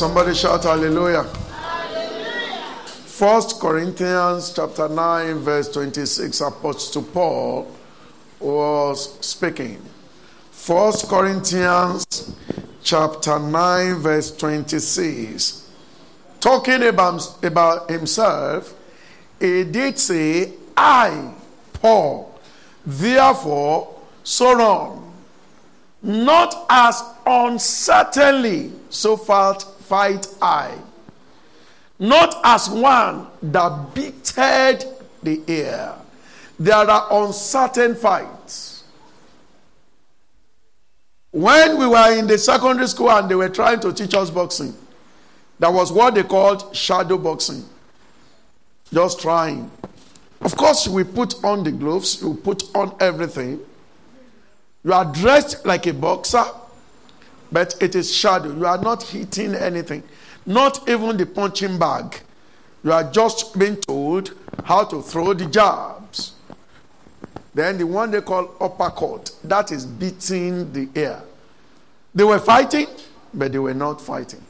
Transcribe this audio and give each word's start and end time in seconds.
Somebody 0.00 0.32
shout 0.34 0.64
hallelujah. 0.64 1.24
First 3.04 3.60
Corinthians 3.60 4.50
chapter 4.56 4.88
9, 4.88 5.34
verse 5.40 5.68
26, 5.68 6.40
Apostle 6.40 7.02
Paul 7.02 7.70
was 8.38 9.18
speaking. 9.20 9.78
First 10.52 11.06
Corinthians 11.06 12.34
chapter 12.82 13.38
9, 13.38 13.96
verse 13.96 14.34
26. 14.34 15.68
Talking 16.40 16.84
about, 16.84 17.44
about 17.44 17.90
himself, 17.90 18.72
he 19.38 19.64
did 19.64 19.98
say, 19.98 20.54
I, 20.78 21.34
Paul, 21.74 22.40
therefore, 22.86 24.00
so 24.24 24.58
on, 24.58 25.12
not 26.02 26.64
as 26.70 27.02
uncertainly, 27.26 28.72
so 28.88 29.18
fight, 29.18 29.62
fight 29.90 30.26
I 30.40 30.78
not 32.00 32.40
as 32.42 32.68
one 32.70 33.26
that 33.42 33.94
beated 33.94 34.86
the 35.22 35.42
air. 35.46 35.94
There 36.58 36.74
are 36.74 37.26
uncertain 37.26 37.94
fights. 37.94 38.84
When 41.30 41.78
we 41.78 41.86
were 41.86 42.18
in 42.18 42.26
the 42.26 42.38
secondary 42.38 42.88
school 42.88 43.10
and 43.10 43.28
they 43.30 43.34
were 43.34 43.50
trying 43.50 43.80
to 43.80 43.92
teach 43.92 44.14
us 44.14 44.30
boxing, 44.30 44.74
that 45.58 45.72
was 45.72 45.92
what 45.92 46.14
they 46.14 46.22
called 46.22 46.74
shadow 46.74 47.18
boxing. 47.18 47.64
Just 48.92 49.20
trying. 49.20 49.70
Of 50.40 50.56
course, 50.56 50.88
we 50.88 51.04
put 51.04 51.44
on 51.44 51.62
the 51.62 51.70
gloves, 51.70 52.22
you 52.22 52.34
put 52.34 52.64
on 52.74 52.96
everything. 52.98 53.60
You 54.82 54.94
are 54.94 55.04
dressed 55.04 55.66
like 55.66 55.86
a 55.86 55.92
boxer, 55.92 56.44
but 57.52 57.74
it 57.80 57.94
is 57.94 58.14
shadow. 58.14 58.54
You 58.54 58.66
are 58.66 58.78
not 58.78 59.02
hitting 59.02 59.54
anything 59.54 60.02
not 60.46 60.88
even 60.88 61.16
the 61.16 61.26
punching 61.26 61.78
bag. 61.78 62.20
You 62.82 62.92
are 62.92 63.10
just 63.10 63.58
being 63.58 63.76
told 63.76 64.34
how 64.64 64.84
to 64.84 65.02
throw 65.02 65.34
the 65.34 65.46
jabs. 65.46 66.32
Then 67.54 67.78
the 67.78 67.86
one 67.86 68.10
they 68.10 68.20
call 68.20 68.54
uppercut, 68.60 69.32
that 69.44 69.72
is 69.72 69.84
beating 69.84 70.72
the 70.72 70.88
air. 70.94 71.22
They 72.14 72.24
were 72.24 72.38
fighting, 72.38 72.86
but 73.34 73.52
they 73.52 73.58
were 73.58 73.74
not 73.74 74.00
fighting. 74.00 74.42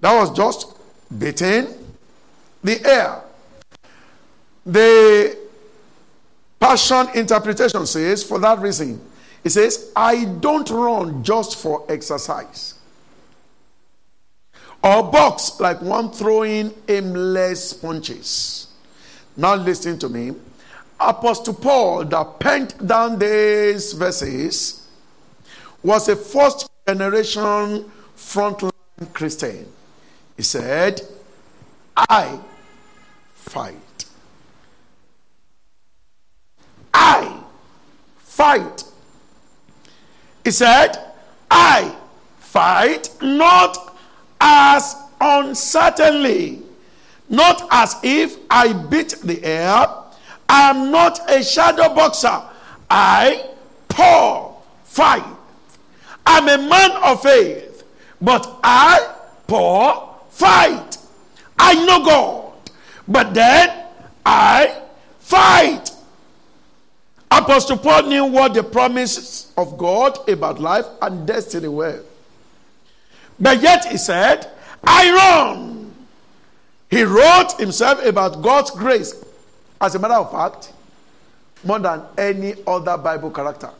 That 0.00 0.14
was 0.18 0.30
just 0.36 0.76
beating 1.18 1.68
the 2.62 2.84
air. 2.84 3.22
The 4.64 5.38
Passion 6.58 7.08
interpretation 7.14 7.86
says, 7.86 8.22
for 8.22 8.38
that 8.38 8.58
reason, 8.58 9.00
it 9.42 9.50
says, 9.50 9.92
I 9.96 10.24
don't 10.24 10.68
run 10.70 11.22
just 11.22 11.56
for 11.56 11.84
exercise 11.88 12.74
or 14.82 15.10
box 15.10 15.60
like 15.60 15.80
one 15.82 16.10
throwing 16.10 16.72
aimless 16.88 17.72
punches. 17.72 18.68
Now 19.36 19.54
listen 19.54 19.98
to 19.98 20.08
me. 20.08 20.32
Apostle 20.98 21.54
Paul 21.54 22.04
that 22.06 22.40
penned 22.40 22.74
down 22.86 23.18
these 23.18 23.92
verses 23.92 24.86
was 25.82 26.08
a 26.08 26.16
first 26.16 26.68
generation 26.86 27.90
frontline 28.16 28.70
Christian. 29.12 29.66
He 30.36 30.42
said, 30.42 31.00
I 31.96 32.38
fight. 33.32 34.04
I 36.92 37.42
fight. 38.18 38.84
He 40.44 40.50
said, 40.50 40.96
I 41.50 41.94
fight 42.38 43.10
not 43.20 43.96
as 44.40 44.96
uncertainly, 45.20 46.62
not 47.28 47.68
as 47.70 47.96
if 48.02 48.36
I 48.50 48.72
beat 48.72 49.16
the 49.22 49.42
air. 49.44 49.86
I 50.48 50.70
am 50.70 50.90
not 50.90 51.30
a 51.30 51.42
shadow 51.44 51.94
boxer. 51.94 52.42
I, 52.90 53.50
Paul, 53.88 54.66
fight. 54.84 55.24
I'm 56.26 56.48
a 56.48 56.58
man 56.58 56.90
of 57.02 57.22
faith, 57.22 57.84
but 58.20 58.58
I, 58.64 59.14
Paul, 59.46 60.26
fight. 60.30 60.98
I 61.58 61.84
know 61.84 62.04
God, 62.04 62.70
but 63.06 63.34
then 63.34 63.86
I 64.24 64.82
fight. 65.20 65.90
Apostle 67.30 67.78
Paul 67.78 68.02
knew 68.04 68.24
what 68.24 68.54
the 68.54 68.62
promises 68.62 69.52
of 69.56 69.78
God 69.78 70.28
about 70.28 70.60
life 70.60 70.86
and 71.00 71.26
destiny 71.26 71.68
were. 71.68 72.02
But 73.38 73.62
yet 73.62 73.84
he 73.86 73.96
said, 73.96 74.50
I 74.82 75.10
run. 75.12 75.94
He 76.90 77.02
wrote 77.02 77.52
himself 77.58 78.04
about 78.04 78.42
God's 78.42 78.72
grace. 78.72 79.24
As 79.80 79.94
a 79.94 79.98
matter 79.98 80.14
of 80.14 80.30
fact, 80.32 80.72
more 81.64 81.78
than 81.78 82.02
any 82.18 82.54
other 82.66 82.98
Bible 82.98 83.30
character. 83.30 83.70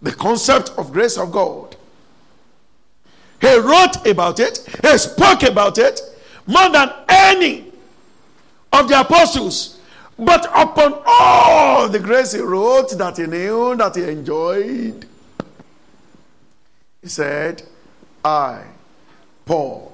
The 0.00 0.12
concept 0.12 0.70
of 0.78 0.92
grace 0.92 1.18
of 1.18 1.32
God. 1.32 1.74
He 3.40 3.56
wrote 3.56 4.06
about 4.06 4.40
it, 4.40 4.60
he 4.82 4.98
spoke 4.98 5.42
about 5.42 5.78
it 5.78 6.00
more 6.46 6.70
than 6.70 6.90
any 7.08 7.72
of 8.72 8.88
the 8.88 9.00
apostles. 9.00 9.77
But 10.18 10.46
upon 10.46 11.00
all 11.06 11.88
the 11.88 12.00
grace 12.00 12.32
he 12.32 12.40
wrote 12.40 12.90
that 12.98 13.16
he 13.18 13.26
knew, 13.26 13.76
that 13.76 13.94
he 13.94 14.02
enjoyed, 14.02 15.06
he 17.00 17.08
said, 17.08 17.62
I, 18.24 18.64
Paul, 19.46 19.92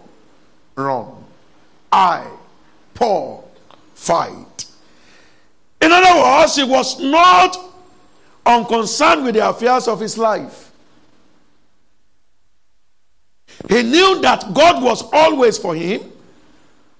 run. 0.76 1.08
I, 1.92 2.26
Paul, 2.94 3.50
fight. 3.94 4.64
In 5.82 5.92
other 5.92 6.20
words, 6.20 6.56
he 6.56 6.64
was 6.64 6.98
not 6.98 7.58
unconcerned 8.46 9.24
with 9.24 9.34
the 9.34 9.46
affairs 9.46 9.86
of 9.86 10.00
his 10.00 10.16
life. 10.16 10.72
He 13.68 13.82
knew 13.82 14.20
that 14.22 14.54
God 14.54 14.82
was 14.82 15.04
always 15.12 15.58
for 15.58 15.74
him 15.74 16.00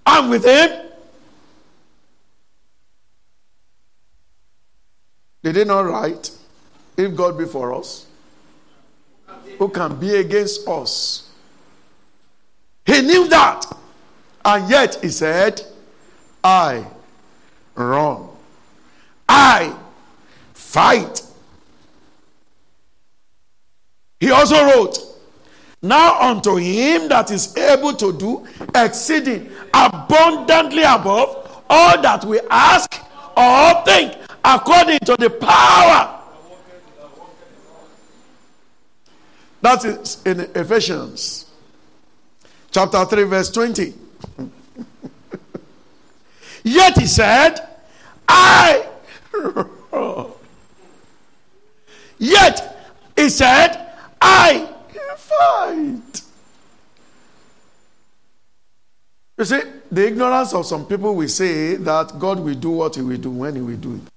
and 0.07 0.31
with 0.31 0.45
him. 0.45 0.84
Did 5.45 5.57
he 5.57 5.65
not 5.65 5.83
write, 5.83 6.31
If 6.97 7.15
God 7.15 7.37
be 7.37 7.45
for 7.45 7.75
us, 7.75 8.07
who 9.59 9.69
can 9.69 9.95
be 10.01 10.17
against 10.17 10.67
us. 10.67 11.31
He 12.87 13.03
knew 13.03 13.29
that. 13.29 13.65
And 14.45 14.69
yet 14.71 14.99
he 15.03 15.11
said, 15.11 15.61
I 16.43 16.87
run. 17.75 18.29
I 19.29 19.77
fight. 20.55 21.23
He 24.21 24.31
also 24.31 24.65
wrote, 24.65 24.99
Now 25.83 26.21
unto 26.21 26.57
him 26.57 27.09
that 27.09 27.31
is 27.31 27.57
able 27.57 27.93
to 27.95 28.13
do 28.13 28.47
exceeding 28.75 29.51
abundantly 29.75 30.83
above 30.83 31.63
all 31.69 32.01
that 32.01 32.25
we 32.25 32.41
ask 32.51 32.95
or 33.37 33.85
think, 33.85 34.24
according 34.45 34.99
to 35.01 35.17
the 35.17 35.31
power 35.31 36.21
That 39.65 39.83
is 39.87 40.21
in 40.27 40.41
Ephesians 40.55 41.51
chapter 42.71 43.03
3, 43.03 43.23
verse 43.23 43.51
20. 43.51 43.95
Yet 46.65 46.99
he 46.99 47.07
said, 47.07 47.67
I. 48.29 48.87
Yet 52.19 52.77
he 53.17 53.31
said, 53.31 53.91
I 54.21 54.69
fight. 55.17 56.23
You 59.39 59.45
see, 59.45 59.61
the 59.91 60.07
ignorance 60.09 60.53
of 60.53 60.67
some 60.67 60.85
people 60.87 61.15
will 61.15 61.29
say 61.29 61.77
that 61.77 62.19
God 62.19 62.39
will 62.41 62.55
do 62.55 62.71
what 62.71 62.97
he 62.97 63.03
will 63.03 63.17
do 63.17 63.31
when 63.31 63.55
he 63.57 63.63
will 63.63 63.77
do 63.77 63.95
it. 63.95 64.14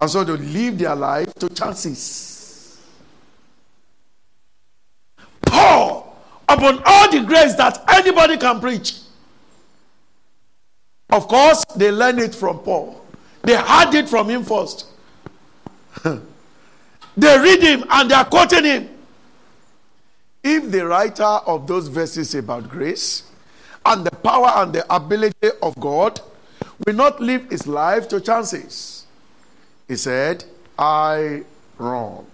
And 0.00 0.10
so 0.10 0.24
they 0.24 0.36
live 0.36 0.78
their 0.78 0.96
life 0.96 1.34
to 1.34 1.48
chances. 1.50 2.80
Paul, 5.42 6.16
upon 6.48 6.82
all 6.84 7.10
the 7.10 7.20
grace 7.20 7.54
that 7.56 7.82
anybody 7.88 8.38
can 8.38 8.60
preach. 8.60 9.00
Of 11.10 11.28
course, 11.28 11.64
they 11.76 11.90
learned 11.90 12.20
it 12.20 12.34
from 12.34 12.60
Paul. 12.60 13.04
They 13.42 13.56
heard 13.56 13.94
it 13.94 14.08
from 14.08 14.30
him 14.30 14.44
first. 14.44 14.86
they 16.04 16.18
read 17.38 17.62
him 17.62 17.84
and 17.90 18.10
they 18.10 18.14
are 18.14 18.24
quoting 18.24 18.64
him. 18.64 18.88
If 20.42 20.70
the 20.70 20.86
writer 20.86 21.24
of 21.24 21.66
those 21.66 21.88
verses 21.88 22.34
about 22.34 22.68
grace 22.68 23.24
and 23.84 24.06
the 24.06 24.10
power 24.10 24.52
and 24.56 24.72
the 24.72 24.94
ability 24.94 25.50
of 25.62 25.74
God 25.78 26.20
will 26.86 26.94
not 26.94 27.20
live 27.20 27.50
his 27.50 27.66
life 27.66 28.08
to 28.08 28.20
chances, 28.20 28.99
he 29.90 29.96
said, 29.96 30.44
I 30.78 31.42
run, 31.76 32.24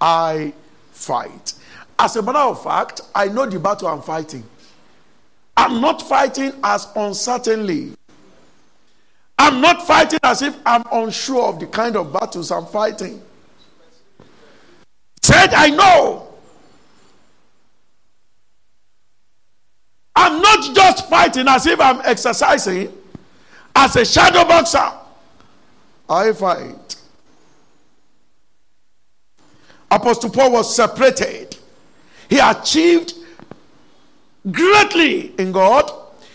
I 0.00 0.52
fight. 0.92 1.54
as 1.98 2.14
a 2.14 2.22
matter 2.22 2.38
of 2.38 2.62
fact, 2.62 3.00
I 3.12 3.26
know 3.26 3.44
the 3.44 3.58
battle 3.58 3.88
I'm 3.88 4.02
fighting. 4.02 4.44
I'm 5.56 5.80
not 5.80 6.00
fighting 6.00 6.52
as 6.62 6.86
uncertainly. 6.94 7.94
I'm 9.36 9.60
not 9.60 9.84
fighting 9.84 10.20
as 10.22 10.42
if 10.42 10.56
I'm 10.64 10.84
unsure 10.92 11.42
of 11.46 11.58
the 11.58 11.66
kind 11.66 11.96
of 11.96 12.12
battles 12.12 12.52
I'm 12.52 12.66
fighting. 12.66 13.20
Said, 15.22 15.54
I 15.54 15.70
know. 15.70 16.32
I'm 20.14 20.40
not 20.40 20.72
just 20.72 21.10
fighting 21.10 21.48
as 21.48 21.66
if 21.66 21.80
I'm 21.80 22.00
exercising 22.04 22.92
as 23.74 23.96
a 23.96 24.04
shadow 24.04 24.44
boxer. 24.44 25.01
I 26.12 26.32
fight. 26.32 26.96
Apostle 29.90 30.30
Paul 30.30 30.52
was 30.52 30.74
separated. 30.74 31.56
He 32.28 32.38
achieved 32.38 33.14
greatly 34.50 35.34
in 35.38 35.52
God. 35.52 35.90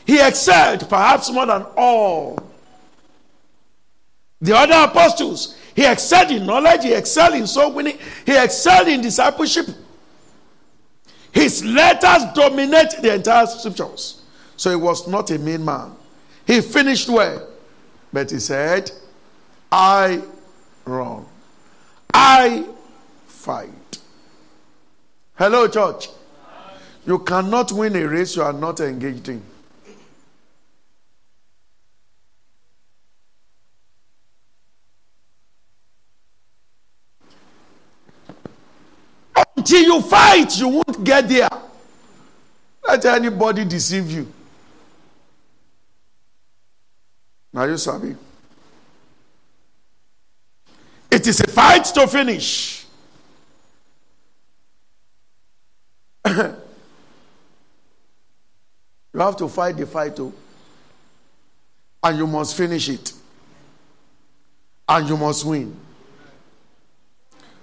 He 0.05 0.19
excelled 0.19 0.89
perhaps 0.89 1.31
more 1.31 1.45
than 1.45 1.65
all 1.75 2.37
the 4.41 4.55
other 4.55 4.89
apostles. 4.89 5.57
He 5.75 5.85
excelled 5.85 6.31
in 6.31 6.45
knowledge, 6.45 6.83
he 6.83 6.93
excelled 6.93 7.35
in 7.35 7.45
soul 7.45 7.73
winning, 7.73 7.97
he 8.25 8.35
excelled 8.35 8.87
in 8.87 9.01
discipleship. 9.01 9.67
His 11.31 11.63
letters 11.63 12.23
dominate 12.33 12.95
the 13.01 13.13
entire 13.13 13.45
scriptures. 13.45 14.23
So 14.55 14.71
he 14.71 14.75
was 14.75 15.07
not 15.07 15.29
a 15.29 15.37
mean 15.37 15.63
man. 15.63 15.91
He 16.47 16.61
finished 16.61 17.09
well. 17.09 17.47
But 18.11 18.31
he 18.31 18.39
said, 18.39 18.89
I 19.71 20.21
run. 20.85 21.25
I 22.13 22.65
fight. 23.27 23.99
Hello, 25.35 25.67
church. 25.67 26.09
You 27.05 27.19
cannot 27.19 27.71
win 27.71 27.95
a 27.95 28.07
race 28.07 28.35
you 28.35 28.43
are 28.43 28.53
not 28.53 28.79
engaged 28.79 29.29
in. 29.29 29.41
Until 39.55 39.81
you 39.83 40.01
fight, 40.01 40.57
you 40.57 40.67
won't 40.69 41.03
get 41.03 41.27
there. 41.27 41.49
Let 42.87 43.05
anybody 43.05 43.65
deceive 43.65 44.09
you. 44.09 44.31
Now 47.51 47.63
you 47.63 47.77
sabi. 47.77 48.15
It 51.09 51.25
is 51.27 51.39
a 51.39 51.47
fight 51.47 51.85
to 51.85 52.07
finish. 52.07 52.85
you 56.27 56.55
have 59.15 59.37
to 59.37 59.47
fight 59.47 59.77
the 59.77 59.85
fight 59.85 60.15
too. 60.15 60.33
And 62.03 62.17
you 62.17 62.27
must 62.27 62.55
finish 62.55 62.89
it. 62.89 63.13
And 64.87 65.07
you 65.07 65.17
must 65.17 65.45
win. 65.45 65.75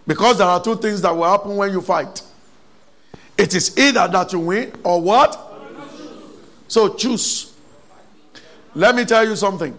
Because 0.07 0.39
there 0.39 0.47
are 0.47 0.63
two 0.63 0.77
things 0.77 1.01
that 1.03 1.15
will 1.15 1.25
happen 1.31 1.57
when 1.57 1.73
you 1.73 1.81
fight. 1.81 2.23
It 3.37 3.55
is 3.55 3.77
either 3.79 4.07
that 4.09 4.33
you 4.33 4.41
win 4.41 4.73
or 4.83 5.01
what? 5.01 5.41
So 6.69 6.95
choose. 6.95 7.55
Let 8.75 8.95
me 8.95 9.05
tell 9.05 9.27
you 9.27 9.37
something. 9.37 9.79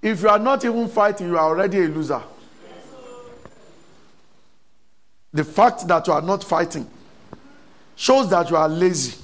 If 0.00 0.22
you 0.22 0.28
are 0.28 0.38
not 0.38 0.64
even 0.64 0.88
fighting, 0.88 1.28
you 1.28 1.36
are 1.36 1.46
already 1.48 1.78
a 1.78 1.88
loser. 1.88 2.22
The 5.34 5.44
fact 5.44 5.86
that 5.88 6.06
you 6.06 6.12
are 6.12 6.22
not 6.22 6.44
fighting 6.44 6.88
shows 7.96 8.30
that 8.30 8.48
you 8.50 8.56
are 8.56 8.68
lazy. 8.68 9.18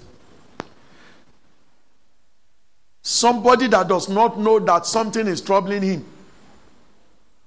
Somebody 3.00 3.68
that 3.68 3.88
does 3.88 4.08
not 4.08 4.38
know 4.38 4.58
that 4.58 4.86
something 4.86 5.26
is 5.26 5.40
troubling 5.40 5.82
him. 5.82 6.04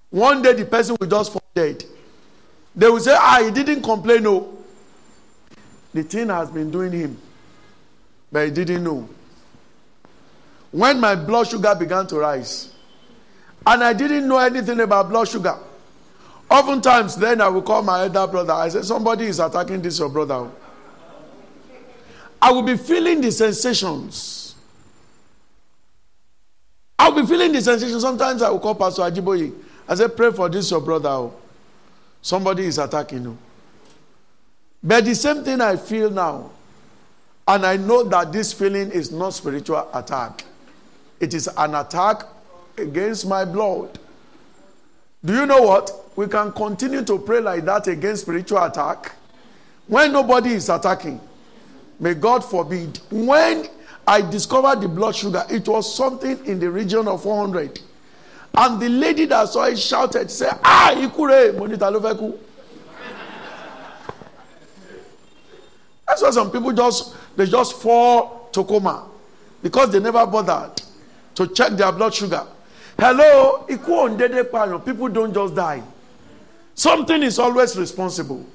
One 0.10 0.42
day 0.42 0.54
the 0.54 0.65
person 0.65 0.95
will 1.00 1.07
just 1.07 1.33
fall 1.33 1.44
dead. 1.54 1.83
They 2.75 2.88
will 2.88 3.00
say, 3.01 3.15
ah, 3.18 3.42
he 3.44 3.51
didn't 3.51 3.83
complain, 3.83 4.24
no. 4.24 4.57
The 5.94 6.04
thing 6.04 6.30
has 6.30 6.50
been 6.50 6.71
doing 6.71 6.92
him, 6.92 7.19
but 8.31 8.45
he 8.45 8.51
didn't 8.51 8.83
know. 8.83 9.07
When 10.71 11.00
my 11.00 11.16
blood 11.16 11.48
sugar 11.50 11.75
began 11.75 12.07
to 12.07 12.18
rise, 12.18 12.74
and 13.66 13.83
I 13.83 13.94
didn't 13.94 14.27
know 14.27 14.39
anything 14.39 14.80
about 14.80 15.09
blood 15.09 15.27
sugar, 15.27 15.57
oftentimes 16.50 17.16
then 17.16 17.42
I 17.42 17.48
will 17.48 17.62
call 17.62 17.81
my 17.81 18.01
elder 18.04 18.28
brother. 18.28 18.54
I 18.54 18.69
say, 18.69 18.81
somebody 18.81 19.25
is 19.25 19.40
attacking 19.40 19.81
this 19.81 20.00
your 20.00 20.10
brother. 20.10 20.50
I 22.42 22.51
will 22.51 22.63
be 22.63 22.75
feeling 22.78 23.22
the 23.22 23.31
sensations. 23.31 24.56
I'll 27.00 27.12
be 27.12 27.25
feeling 27.25 27.51
the 27.51 27.62
sensations. 27.62 28.01
Sometimes 28.01 28.42
I 28.42 28.50
will 28.50 28.60
call 28.60 28.75
Pastor 28.75 29.04
Ajiboye. 29.04 29.54
I 29.88 29.95
say, 29.95 30.07
pray 30.07 30.31
for 30.31 30.50
this 30.50 30.69
your 30.72 30.81
brother. 30.81 31.10
Oh. 31.10 31.34
Somebody 32.22 32.66
is 32.66 32.78
attacking 32.78 33.24
you. 33.24 33.38
But 34.81 35.06
the 35.06 35.16
same 35.16 35.44
thing 35.44 35.62
I 35.62 35.75
feel 35.75 36.10
now, 36.10 36.51
and 37.48 37.66
I 37.66 37.78
know 37.78 38.04
that 38.04 38.31
this 38.31 38.54
feeling 38.54 38.92
is 38.92 39.12
not 39.12 39.34
spiritual 39.34 39.88
attack. 39.94 40.45
It 41.19 41.34
is 41.34 41.48
an 41.57 41.75
attack 41.75 42.24
against 42.78 43.28
my 43.28 43.45
blood. 43.45 44.00
Do 45.25 45.33
you 45.33 45.45
know 45.45 45.61
what? 45.61 45.91
We 46.15 46.27
can 46.27 46.51
continue 46.51 47.03
to 47.03 47.17
pray 47.17 47.39
like 47.39 47.65
that 47.65 47.87
against 47.87 48.23
spiritual 48.23 48.63
attack 48.63 49.13
when 49.87 50.11
nobody 50.11 50.51
is 50.51 50.69
attacking. 50.69 51.19
May 51.99 52.13
God 52.13 52.43
forbid. 52.43 52.99
When 53.09 53.67
I 54.05 54.21
discovered 54.21 54.81
the 54.81 54.89
blood 54.89 55.15
sugar, 55.15 55.43
it 55.49 55.67
was 55.67 55.95
something 55.95 56.45
in 56.45 56.59
the 56.59 56.69
region 56.69 57.07
of 57.07 57.23
400. 57.23 57.79
And 58.55 58.79
the 58.81 58.89
lady 58.89 59.25
that 59.25 59.49
saw 59.49 59.63
it 59.63 59.79
shouted, 59.79 60.29
say, 60.29 60.49
Ah, 60.63 60.93
ikure, 60.95 61.53
monita 61.57 61.91
loveku. 61.91 62.37
That's 66.07 66.21
why 66.21 66.29
some 66.31 66.51
people 66.51 66.71
just 66.73 67.15
they 67.35 67.47
just 67.47 67.81
fall 67.81 68.49
to 68.51 68.63
coma 68.63 69.07
because 69.63 69.91
they 69.91 69.99
never 69.99 70.27
bothered 70.27 70.79
to 71.33 71.47
check 71.47 71.71
their 71.71 71.91
blood 71.91 72.13
sugar. 72.13 72.45
Hello, 73.05 73.65
people 74.79 75.09
don't 75.09 75.33
just 75.33 75.55
die. 75.55 75.83
Something 76.73 77.21
is 77.21 77.37
always 77.37 77.75
responsible. 77.75 78.45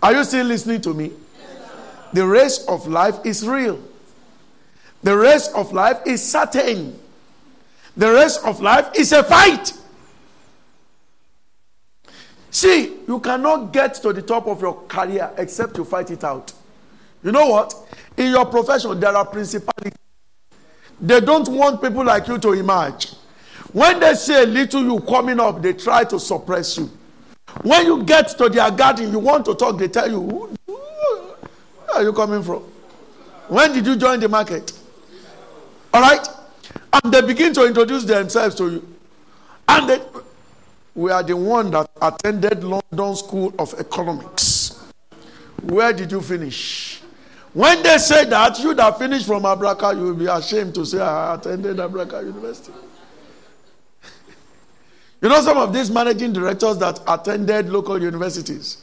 Are 0.00 0.12
you 0.12 0.22
still 0.22 0.46
listening 0.46 0.80
to 0.82 0.94
me? 0.94 1.10
The 2.12 2.24
race 2.24 2.64
of 2.68 2.86
life 2.86 3.16
is 3.24 3.44
real. 3.44 3.80
The 5.02 5.16
race 5.16 5.48
of 5.48 5.72
life 5.72 6.02
is 6.06 6.22
certain. 6.22 6.96
The 7.96 8.12
race 8.12 8.36
of 8.36 8.60
life 8.60 8.88
is 8.94 9.10
a 9.10 9.24
fight. 9.24 9.72
See, 12.52 12.98
you 13.08 13.18
cannot 13.18 13.72
get 13.72 13.94
to 13.94 14.12
the 14.12 14.22
top 14.22 14.46
of 14.46 14.60
your 14.60 14.80
career 14.82 15.32
except 15.38 15.76
you 15.76 15.84
fight 15.84 16.12
it 16.12 16.22
out. 16.22 16.53
You 17.24 17.32
know 17.32 17.46
what? 17.46 17.74
In 18.18 18.30
your 18.30 18.46
profession, 18.46 19.00
there 19.00 19.16
are 19.16 19.24
principalities. 19.24 19.98
They 21.00 21.20
don't 21.20 21.48
want 21.48 21.82
people 21.82 22.04
like 22.04 22.28
you 22.28 22.38
to 22.38 22.52
emerge. 22.52 23.12
When 23.72 23.98
they 23.98 24.14
see 24.14 24.34
a 24.40 24.46
little 24.46 24.84
you 24.84 25.00
coming 25.00 25.40
up, 25.40 25.60
they 25.60 25.72
try 25.72 26.04
to 26.04 26.20
suppress 26.20 26.76
you. 26.76 26.90
When 27.62 27.86
you 27.86 28.04
get 28.04 28.28
to 28.38 28.48
their 28.48 28.70
garden, 28.70 29.10
you 29.10 29.18
want 29.18 29.46
to 29.46 29.54
talk, 29.54 29.78
they 29.78 29.88
tell 29.88 30.08
you, 30.08 30.20
where 30.20 31.94
are 31.94 32.02
you 32.02 32.12
coming 32.12 32.42
from? 32.42 32.62
When 33.48 33.72
did 33.72 33.86
you 33.86 33.96
join 33.96 34.20
the 34.20 34.28
market? 34.28 34.72
All 35.92 36.02
right? 36.02 36.26
And 36.92 37.12
they 37.12 37.22
begin 37.22 37.52
to 37.54 37.66
introduce 37.66 38.04
themselves 38.04 38.54
to 38.56 38.70
you. 38.70 38.88
And 39.68 39.88
they, 39.88 40.00
we 40.94 41.10
are 41.10 41.22
the 41.22 41.36
one 41.36 41.70
that 41.70 41.90
attended 42.00 42.62
London 42.62 43.16
School 43.16 43.52
of 43.58 43.74
Economics. 43.78 44.82
Where 45.62 45.92
did 45.92 46.12
you 46.12 46.20
finish? 46.20 46.93
When 47.54 47.84
they 47.84 47.98
say 47.98 48.24
that, 48.24 48.58
you 48.58 48.74
that 48.74 48.98
finished 48.98 49.26
from 49.28 49.44
Abraka, 49.44 49.96
you 49.96 50.02
will 50.06 50.14
be 50.14 50.26
ashamed 50.26 50.74
to 50.74 50.84
say, 50.84 51.00
I 51.00 51.36
attended 51.36 51.76
Abraka 51.76 52.20
University. 52.26 52.72
you 55.22 55.28
know, 55.28 55.40
some 55.40 55.58
of 55.58 55.72
these 55.72 55.88
managing 55.88 56.32
directors 56.32 56.78
that 56.78 56.98
attended 57.06 57.68
local 57.70 58.02
universities, 58.02 58.78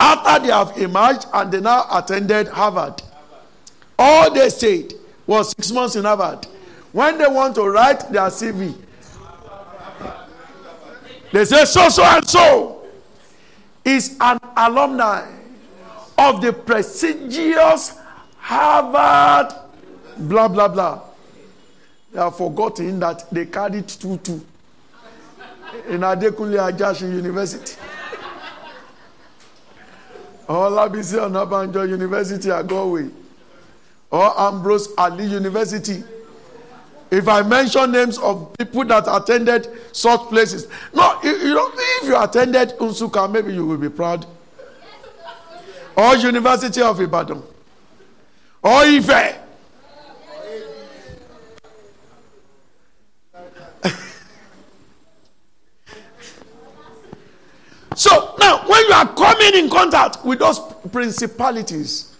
after 0.00 0.46
they 0.46 0.50
have 0.52 0.76
emerged 0.78 1.26
and 1.34 1.52
they 1.52 1.60
now 1.60 1.86
attended 1.92 2.48
Harvard, 2.48 3.02
all 3.98 4.32
they 4.32 4.48
said 4.48 4.94
was 5.26 5.50
six 5.50 5.70
months 5.70 5.94
in 5.94 6.04
Harvard. 6.04 6.46
When 6.92 7.18
they 7.18 7.26
want 7.26 7.54
to 7.56 7.68
write 7.68 8.10
their 8.10 8.22
CV, 8.30 8.74
they 11.30 11.44
say 11.44 11.66
so, 11.66 11.90
so, 11.90 12.04
and 12.04 12.26
so 12.26 12.84
is 13.84 14.16
an 14.18 14.38
alumni 14.56 15.41
of 16.28 16.40
the 16.40 16.52
prestigious 16.52 17.98
Harvard, 18.38 19.54
blah, 20.18 20.48
blah, 20.48 20.68
blah. 20.68 21.00
They 22.12 22.20
have 22.20 22.36
forgotten 22.36 22.98
that 23.00 23.30
they 23.30 23.46
carried 23.46 23.88
two, 23.88 24.16
two. 24.18 24.44
in 25.88 26.00
Adekunle 26.00 26.58
Ajasin 26.70 27.14
University. 27.14 27.76
Or 30.48 30.68
Labisi 30.70 31.18
Onabanjo 31.18 31.88
University 31.88 32.48
Galway. 32.66 33.08
Or 34.10 34.38
Ambrose 34.40 34.88
Ali 34.98 35.24
University. 35.26 36.02
If 37.10 37.28
I 37.28 37.42
mention 37.42 37.92
names 37.92 38.18
of 38.18 38.52
people 38.58 38.84
that 38.86 39.04
attended 39.06 39.68
such 39.92 40.20
places, 40.28 40.66
no, 40.94 41.18
you, 41.22 41.36
you 41.36 41.54
know, 41.54 41.70
if 41.74 42.08
you 42.08 42.20
attended 42.22 42.70
Unsuka, 42.78 43.30
maybe 43.30 43.54
you 43.54 43.66
will 43.66 43.76
be 43.78 43.88
proud. 43.90 44.26
Or 45.96 46.16
University 46.16 46.80
of 46.82 47.00
Ibadan. 47.00 47.42
Or 48.62 48.70
Ife. 48.72 49.38
so 57.94 58.34
now, 58.38 58.66
when 58.68 58.84
you 58.86 58.92
are 58.94 59.14
coming 59.14 59.54
in 59.64 59.68
contact 59.68 60.24
with 60.24 60.38
those 60.38 60.60
principalities, 60.90 62.16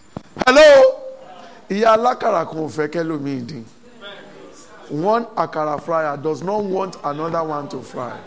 hello, 0.46 0.98
one 4.88 5.24
akara 5.36 5.82
fryer 5.82 6.16
does 6.18 6.42
not 6.42 6.62
want 6.64 6.96
another 7.04 7.42
one 7.42 7.66
to 7.68 7.80
fry 7.82 8.18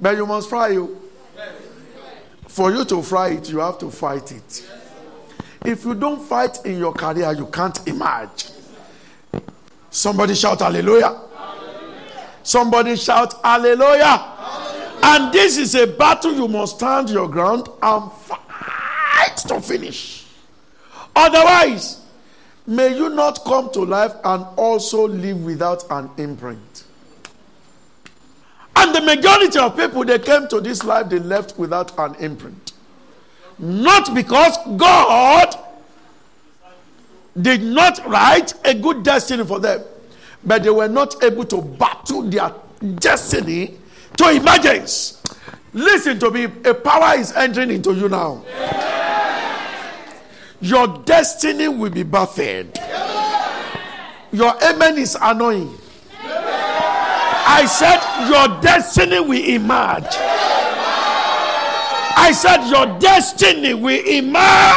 but 0.00 0.16
you 0.16 0.24
must 0.26 0.48
fry 0.48 0.68
you 0.68 1.07
for 2.58 2.72
you 2.72 2.84
to 2.84 3.00
fry 3.04 3.28
it 3.28 3.48
you 3.48 3.60
have 3.60 3.78
to 3.78 3.88
fight 3.88 4.32
it. 4.32 4.68
If 5.64 5.84
you 5.84 5.94
don't 5.94 6.20
fight 6.20 6.58
in 6.66 6.76
your 6.76 6.92
career 6.92 7.32
you 7.32 7.46
can't 7.46 7.86
emerge. 7.86 8.46
Somebody 9.90 10.34
shout 10.34 10.58
hallelujah. 10.58 11.20
Somebody 12.42 12.96
shout 12.96 13.40
hallelujah. 13.44 14.34
And 15.04 15.32
this 15.32 15.56
is 15.56 15.76
a 15.76 15.86
battle 15.86 16.34
you 16.34 16.48
must 16.48 16.78
stand 16.78 17.10
your 17.10 17.28
ground 17.28 17.68
and 17.80 18.10
fight 18.12 19.36
to 19.46 19.60
finish. 19.60 20.26
Otherwise 21.14 22.00
may 22.66 22.92
you 22.96 23.08
not 23.10 23.44
come 23.44 23.70
to 23.70 23.84
life 23.84 24.14
and 24.24 24.44
also 24.56 25.06
live 25.06 25.44
without 25.44 25.84
an 25.90 26.10
imprint. 26.16 26.67
And 28.80 28.94
the 28.94 29.00
majority 29.00 29.58
of 29.58 29.76
people 29.76 30.04
they 30.04 30.20
came 30.20 30.46
to 30.48 30.60
this 30.60 30.84
life, 30.84 31.08
they 31.08 31.18
left 31.18 31.58
without 31.58 31.98
an 31.98 32.14
imprint. 32.16 32.72
Not 33.58 34.14
because 34.14 34.56
God 34.76 35.52
did 37.40 37.60
not 37.60 38.06
write 38.06 38.54
a 38.64 38.74
good 38.74 39.02
destiny 39.02 39.44
for 39.44 39.58
them, 39.58 39.82
but 40.44 40.62
they 40.62 40.70
were 40.70 40.88
not 40.88 41.22
able 41.24 41.44
to 41.46 41.60
battle 41.60 42.22
their 42.22 42.52
destiny 42.96 43.78
to 44.16 44.30
emergence. 44.30 45.20
Listen 45.72 46.20
to 46.20 46.30
me, 46.30 46.44
a 46.44 46.72
power 46.72 47.18
is 47.18 47.32
entering 47.32 47.70
into 47.70 47.92
you 47.94 48.08
now. 48.08 48.44
Your 50.60 50.86
destiny 51.04 51.66
will 51.66 51.90
be 51.90 52.04
buffeted. 52.04 52.78
Your 54.30 54.54
amen 54.62 54.98
is 54.98 55.16
annoying. 55.20 55.76
I 57.50 57.64
said, 57.64 57.98
Your 58.28 58.60
destiny 58.60 59.20
will 59.20 59.42
emerge. 59.42 60.04
I 62.14 62.30
said, 62.34 62.68
Your 62.68 62.98
destiny 62.98 63.72
will 63.72 64.04
emerge. 64.06 64.76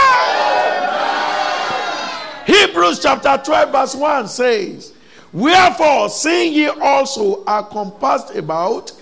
Hebrews 2.48 3.02
chapter 3.02 3.42
12, 3.44 3.72
verse 3.74 3.94
1 3.94 4.28
says, 4.30 4.94
Wherefore, 5.34 6.08
seeing 6.10 6.54
ye 6.54 6.68
also 6.68 7.44
are 7.44 7.66
compassed 7.66 8.36
about 8.36 8.94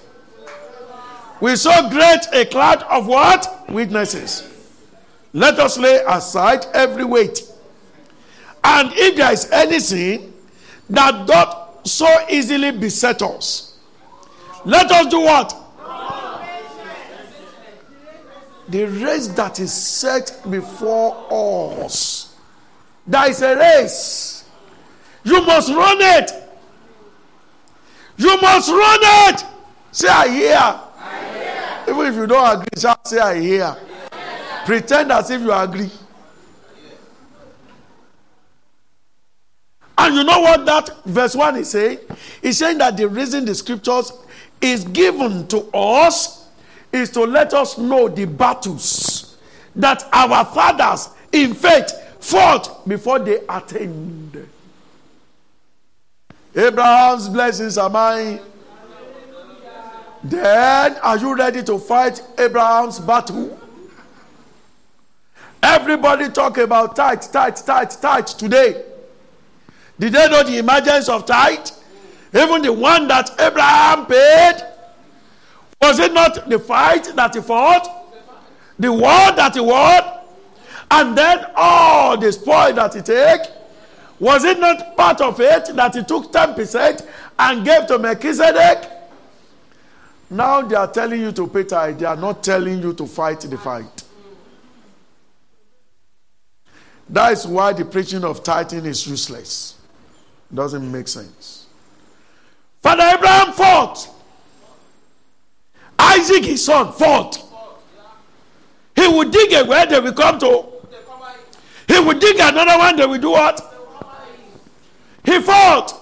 with 1.40 1.60
so 1.60 1.90
great 1.90 2.26
a 2.34 2.46
cloud 2.46 2.82
of 2.90 3.06
what? 3.06 3.70
Witnesses. 3.70 4.48
Let 5.32 5.60
us 5.60 5.78
lay 5.78 6.04
aside 6.08 6.66
every 6.74 7.06
weight. 7.06 7.44
And 8.64 8.92
if 8.94 9.16
there 9.16 9.32
is 9.32 9.50
anything 9.52 10.34
that 10.90 11.28
doth 11.28 11.59
so 11.92 12.08
easily 12.30 12.72
beset 12.72 13.22
us, 13.22 13.78
let 14.66 14.92
us 14.92 15.08
do 15.08 15.22
what? 15.22 15.56
The 18.68 18.86
race 18.86 19.28
that 19.30 19.60
is 19.60 19.74
set 19.74 20.42
before 20.50 21.84
us. 21.84 22.36
There 23.08 23.30
is 23.30 23.42
a 23.42 23.56
race. 23.56 24.46
You 25.24 25.44
must 25.44 25.70
run 25.70 25.98
it. 26.00 26.32
You 28.18 28.40
must 28.42 28.70
run 28.70 29.00
it. 29.02 29.46
Say, 29.92 30.08
I 30.08 30.28
hear. 30.28 30.80
Even 31.96 32.06
if 32.06 32.16
you 32.16 32.28
don't 32.28 32.54
agree, 32.54 32.68
just 32.78 33.08
say, 33.08 33.20
I 33.20 33.40
hear. 33.40 33.76
Pretend 34.66 35.12
as 35.12 35.32
if 35.32 35.42
you 35.42 35.52
agree. 35.52 35.90
And 40.02 40.16
you 40.16 40.24
know 40.24 40.40
what 40.40 40.66
that 40.66 41.04
verse 41.04 41.36
1 41.36 41.58
is 41.58 41.72
saying? 41.72 42.00
It's 42.42 42.60
saying 42.60 42.78
that 42.78 42.96
the 42.96 43.10
reason 43.10 43.44
the 43.44 43.54
scriptures 43.54 44.14
is 44.62 44.86
given 44.86 45.46
to 45.50 45.70
us 45.74 46.48
is 46.94 47.10
to 47.12 47.26
let 47.26 47.54
us 47.54 47.78
know 47.78 48.08
the 48.08 48.24
battles 48.24 49.38
that 49.76 50.08
our 50.14 50.46
fathers 50.46 51.10
in 51.34 51.54
faith 51.54 51.92
fought 52.22 52.88
before 52.88 53.20
they 53.20 53.42
attained. 53.50 54.48
Abraham's 56.56 57.28
blessings 57.28 57.78
are 57.78 57.90
mine. 57.90 58.40
Then, 60.24 60.96
are 60.96 61.18
you 61.18 61.36
ready 61.36 61.62
to 61.64 61.78
fight 61.78 62.22
Abraham's 62.38 63.00
battle? 63.00 63.60
Everybody 65.62 66.30
talk 66.30 66.58
about 66.58 66.96
tight, 66.96 67.28
tight, 67.34 67.58
tight, 67.58 67.98
tight 68.02 68.28
today. 68.28 68.86
Did 70.00 70.14
they 70.14 70.30
know 70.30 70.44
the 70.44 70.58
emergence 70.58 71.10
of 71.10 71.26
tithe? 71.26 71.68
Even 72.34 72.62
the 72.62 72.72
one 72.72 73.08
that 73.10 73.30
Abraham 73.40 74.06
paid. 74.06 74.64
Was 75.82 76.00
it 76.00 76.14
not 76.14 76.50
the 76.50 76.60
fight 76.60 77.12
that 77.16 77.36
he 77.36 77.42
fought? 77.42 77.88
The 78.78 78.92
war 78.92 79.32
that 79.36 79.54
he 79.54 79.60
won? 79.60 80.02
And 80.92 81.18
then 81.18 81.46
all 81.56 82.18
the 82.18 82.32
spoil 82.32 82.74
that 82.74 82.94
he 82.94 83.02
take? 83.02 83.42
Was 84.20 84.44
it 84.44 84.60
not 84.60 84.96
part 84.98 85.22
of 85.22 85.40
it 85.40 85.76
that 85.76 85.96
he 85.96 86.04
took 86.04 86.32
10% 86.32 87.08
and 87.38 87.66
gave 87.66 87.88
to 87.88 87.98
Melchizedek? 88.00 88.90
Now 90.30 90.62
they 90.62 90.76
are 90.76 90.92
telling 90.92 91.22
you 91.22 91.32
to 91.32 91.48
pay 91.48 91.64
tithe. 91.64 92.00
They 92.00 92.06
are 92.06 92.16
not 92.16 92.44
telling 92.44 92.82
you 92.82 92.94
to 92.94 93.06
fight 93.08 93.42
the 93.42 93.58
fight. 93.58 94.04
That 97.10 97.34
is 97.34 97.48
why 97.48 97.74
the 97.74 97.86
preaching 97.86 98.24
of 98.24 98.44
tithing 98.44 98.86
is 98.86 99.08
useless. 99.08 99.79
Doesn't 100.54 100.92
make 100.92 101.08
sense. 101.08 101.68
Father 102.82 103.04
Abraham 103.16 103.54
fought. 103.54 104.10
Isaac, 105.98 106.46
his 106.46 106.64
son, 106.66 106.92
fought. 106.94 107.38
He 108.96 109.08
would 109.08 109.32
dig 109.32 109.54
a 109.54 109.66
well, 109.66 109.86
they 109.88 110.00
will 110.00 110.14
come 110.14 110.40
to. 110.40 110.66
He 111.88 112.00
would 112.00 112.20
dig 112.20 112.38
another 112.40 112.78
one, 112.78 112.96
they 112.96 113.06
will 113.06 113.18
do 113.20 113.32
what? 113.32 113.62
He 115.24 115.40
fought. 115.42 115.94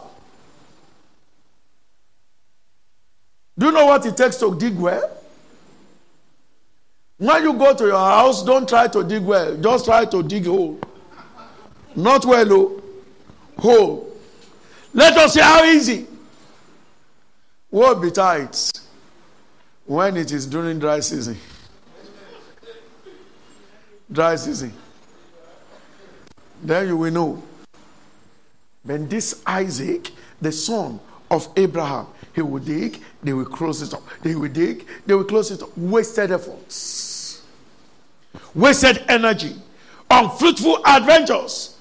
Do 3.57 3.67
you 3.67 3.71
know 3.71 3.85
what 3.87 4.05
it 4.05 4.15
takes 4.15 4.37
to 4.37 4.55
dig 4.57 4.77
well? 4.77 5.17
When 7.17 7.41
you 7.43 7.53
go 7.53 7.73
to 7.73 7.85
your 7.85 7.97
house, 7.97 8.43
don't 8.43 8.69
try 8.69 8.87
to 8.87 9.03
dig 9.03 9.23
well. 9.23 9.57
Just 9.57 9.85
try 9.85 10.05
to 10.05 10.21
dig 10.21 10.45
hole. 10.45 10.79
Not 11.95 12.25
well, 12.25 12.53
oh. 12.53 12.83
Hole. 13.57 14.06
Let 14.97 15.15
us 15.15 15.35
see 15.35 15.41
how 15.41 15.63
easy. 15.63 16.07
What 17.69 18.01
betides 18.01 18.71
when 19.85 20.17
it 20.17 20.31
is 20.31 20.47
during 20.47 20.79
dry 20.79 21.01
season? 21.01 21.37
Dry 24.11 24.35
season. 24.37 24.73
Then 26.63 26.87
you 26.87 26.97
will 26.97 27.11
know. 27.11 27.43
When 28.81 29.07
this 29.07 29.43
Isaac, 29.45 30.09
the 30.41 30.51
son 30.51 30.99
of 31.29 31.47
Abraham, 31.55 32.07
he 32.33 32.41
will 32.41 32.57
dig, 32.57 32.99
they 33.21 33.33
will 33.33 33.45
close 33.45 33.83
it 33.83 33.93
up. 33.93 34.01
They 34.23 34.33
will 34.33 34.49
dig, 34.49 34.87
they 35.05 35.13
will 35.13 35.25
close 35.25 35.51
it 35.51 35.61
up. 35.61 35.77
Wasted 35.77 36.31
efforts, 36.31 37.43
wasted 38.55 39.05
energy, 39.07 39.57
unfruitful 40.09 40.79
adventures. 40.87 41.77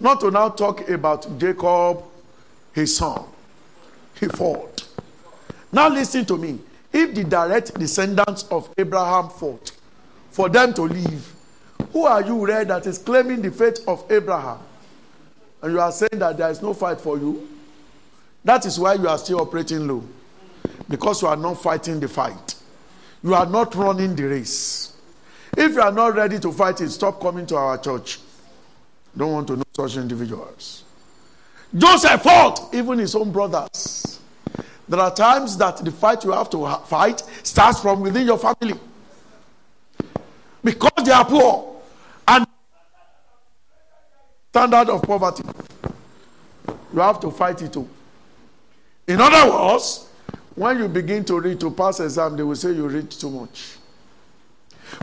Not 0.00 0.18
to 0.20 0.32
now 0.32 0.48
talk 0.48 0.88
about 0.88 1.38
Jacob, 1.38 2.02
his 2.76 2.94
son. 2.94 3.24
He 4.20 4.26
fought. 4.26 4.86
Now 5.72 5.88
listen 5.88 6.26
to 6.26 6.36
me. 6.36 6.58
If 6.92 7.14
the 7.14 7.24
direct 7.24 7.78
descendants 7.78 8.44
of 8.50 8.68
Abraham 8.76 9.30
fought 9.30 9.72
for 10.30 10.48
them 10.50 10.74
to 10.74 10.82
live, 10.82 11.34
who 11.92 12.04
are 12.04 12.22
you, 12.22 12.46
Red, 12.46 12.68
that 12.68 12.86
is 12.86 12.98
claiming 12.98 13.40
the 13.40 13.50
faith 13.50 13.82
of 13.88 14.04
Abraham? 14.10 14.58
And 15.62 15.72
you 15.72 15.80
are 15.80 15.90
saying 15.90 16.18
that 16.18 16.36
there 16.36 16.50
is 16.50 16.60
no 16.60 16.74
fight 16.74 17.00
for 17.00 17.18
you? 17.18 17.48
That 18.44 18.66
is 18.66 18.78
why 18.78 18.94
you 18.94 19.08
are 19.08 19.18
still 19.18 19.40
operating 19.40 19.88
low. 19.88 20.04
Because 20.88 21.22
you 21.22 21.28
are 21.28 21.36
not 21.36 21.54
fighting 21.54 21.98
the 21.98 22.08
fight. 22.08 22.54
You 23.22 23.34
are 23.34 23.46
not 23.46 23.74
running 23.74 24.14
the 24.14 24.24
race. 24.24 24.94
If 25.56 25.72
you 25.72 25.80
are 25.80 25.92
not 25.92 26.14
ready 26.14 26.38
to 26.40 26.52
fight 26.52 26.82
it, 26.82 26.90
stop 26.90 27.20
coming 27.20 27.46
to 27.46 27.56
our 27.56 27.78
church. 27.78 28.20
Don't 29.16 29.32
want 29.32 29.46
to 29.48 29.56
know 29.56 29.64
such 29.74 29.96
individuals. 29.96 30.84
Joseph 31.76 32.22
fought 32.22 32.72
even 32.72 32.98
his 32.98 33.14
own 33.14 33.30
brothers. 33.30 34.20
There 34.88 35.00
are 35.00 35.14
times 35.14 35.56
that 35.58 35.78
the 35.78 35.90
fight 35.90 36.24
you 36.24 36.32
have 36.32 36.48
to 36.50 36.66
fight 36.86 37.20
starts 37.42 37.80
from 37.80 38.00
within 38.00 38.26
your 38.26 38.38
family. 38.38 38.78
Because 40.62 41.04
they 41.04 41.12
are 41.12 41.24
poor 41.24 41.76
and 42.28 42.46
standard 44.50 44.88
of 44.90 45.02
poverty. 45.02 45.42
You 46.94 47.00
have 47.00 47.20
to 47.20 47.30
fight 47.30 47.60
it 47.62 47.72
too. 47.72 47.88
In 49.06 49.20
other 49.20 49.52
words, 49.52 50.08
when 50.54 50.78
you 50.78 50.88
begin 50.88 51.24
to 51.26 51.38
read 51.40 51.60
to 51.60 51.70
pass 51.70 52.00
exam, 52.00 52.36
they 52.36 52.42
will 52.42 52.56
say 52.56 52.72
you 52.72 52.88
read 52.88 53.10
too 53.10 53.30
much. 53.30 53.76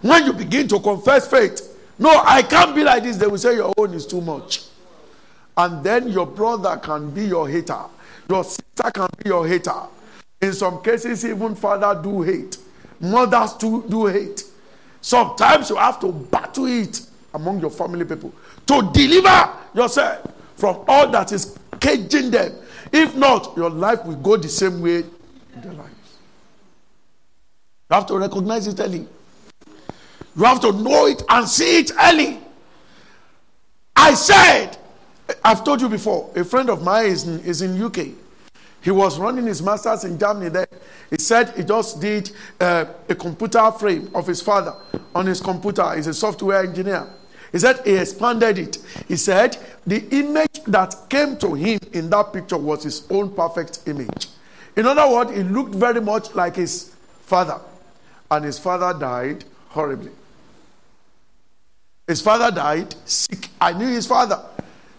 When 0.01 0.25
you 0.25 0.33
begin 0.33 0.67
to 0.69 0.79
confess 0.79 1.27
faith, 1.27 1.77
no, 1.99 2.09
I 2.25 2.41
can't 2.41 2.73
be 2.75 2.83
like 2.83 3.03
this, 3.03 3.17
they 3.17 3.27
will 3.27 3.37
say 3.37 3.55
your 3.55 3.73
own 3.77 3.93
is 3.93 4.07
too 4.07 4.21
much. 4.21 4.63
And 5.57 5.83
then 5.83 6.07
your 6.09 6.25
brother 6.25 6.77
can 6.77 7.11
be 7.11 7.25
your 7.25 7.47
hater, 7.47 7.81
your 8.29 8.43
sister 8.43 8.91
can 8.93 9.07
be 9.23 9.29
your 9.29 9.47
hater. 9.47 9.81
In 10.41 10.53
some 10.53 10.81
cases, 10.81 11.23
even 11.25 11.55
father 11.55 11.99
do 12.01 12.21
hate, 12.21 12.57
mothers 12.99 13.53
too 13.53 13.85
do 13.87 14.07
hate. 14.07 14.43
Sometimes 15.01 15.69
you 15.69 15.75
have 15.75 15.99
to 15.99 16.11
battle 16.11 16.65
it 16.65 17.01
among 17.33 17.59
your 17.59 17.69
family 17.69 18.05
people 18.05 18.33
to 18.67 18.89
deliver 18.93 19.49
yourself 19.73 20.25
from 20.55 20.83
all 20.87 21.09
that 21.09 21.31
is 21.31 21.57
caging 21.79 22.31
them. 22.31 22.53
If 22.91 23.15
not, 23.15 23.55
your 23.57 23.69
life 23.69 24.05
will 24.05 24.15
go 24.15 24.37
the 24.37 24.49
same 24.49 24.81
way 24.81 25.03
their 25.57 25.73
lives. 25.73 25.89
You 27.89 27.95
have 27.95 28.05
to 28.07 28.17
recognize 28.17 28.67
it 28.67 28.79
early. 28.79 29.07
You 30.35 30.43
have 30.45 30.59
to 30.61 30.71
know 30.71 31.05
it 31.07 31.21
and 31.29 31.47
see 31.47 31.79
it 31.79 31.91
early. 32.01 32.39
I 33.95 34.13
said, 34.13 34.77
I've 35.43 35.63
told 35.63 35.81
you 35.81 35.89
before, 35.89 36.31
a 36.35 36.43
friend 36.43 36.69
of 36.69 36.83
mine 36.83 37.07
is 37.07 37.27
in, 37.27 37.39
is 37.41 37.61
in 37.61 37.81
UK. 37.81 38.07
He 38.81 38.91
was 38.91 39.19
running 39.19 39.45
his 39.45 39.61
master's 39.61 40.03
in 40.03 40.17
Germany 40.17 40.49
there. 40.49 40.67
He 41.09 41.17
said 41.17 41.53
he 41.55 41.63
just 41.63 42.01
did 42.01 42.31
uh, 42.59 42.85
a 43.07 43.15
computer 43.15 43.71
frame 43.71 44.09
of 44.13 44.27
his 44.27 44.41
father 44.41 44.75
on 45.15 45.25
his 45.25 45.39
computer. 45.39 45.95
He's 45.95 46.07
a 46.07 46.13
software 46.13 46.63
engineer. 46.63 47.07
He 47.51 47.59
said 47.59 47.79
he 47.85 47.95
expanded 47.95 48.57
it. 48.57 48.77
He 49.07 49.15
said 49.15 49.57
the 49.85 50.03
image 50.09 50.63
that 50.67 50.95
came 51.09 51.37
to 51.37 51.53
him 51.53 51.79
in 51.93 52.09
that 52.09 52.33
picture 52.33 52.57
was 52.57 52.83
his 52.83 53.07
own 53.09 53.33
perfect 53.33 53.79
image. 53.85 54.27
In 54.75 54.85
other 54.85 55.09
words, 55.13 55.31
he 55.31 55.43
looked 55.43 55.75
very 55.75 56.01
much 56.01 56.33
like 56.33 56.55
his 56.55 56.93
father. 57.21 57.59
And 58.31 58.43
his 58.43 58.57
father 58.57 58.97
died 58.97 59.45
horribly. 59.69 60.11
His 62.07 62.21
father 62.21 62.53
died 62.53 62.95
sick. 63.05 63.49
I 63.61 63.73
knew 63.73 63.87
his 63.87 64.07
father. 64.07 64.43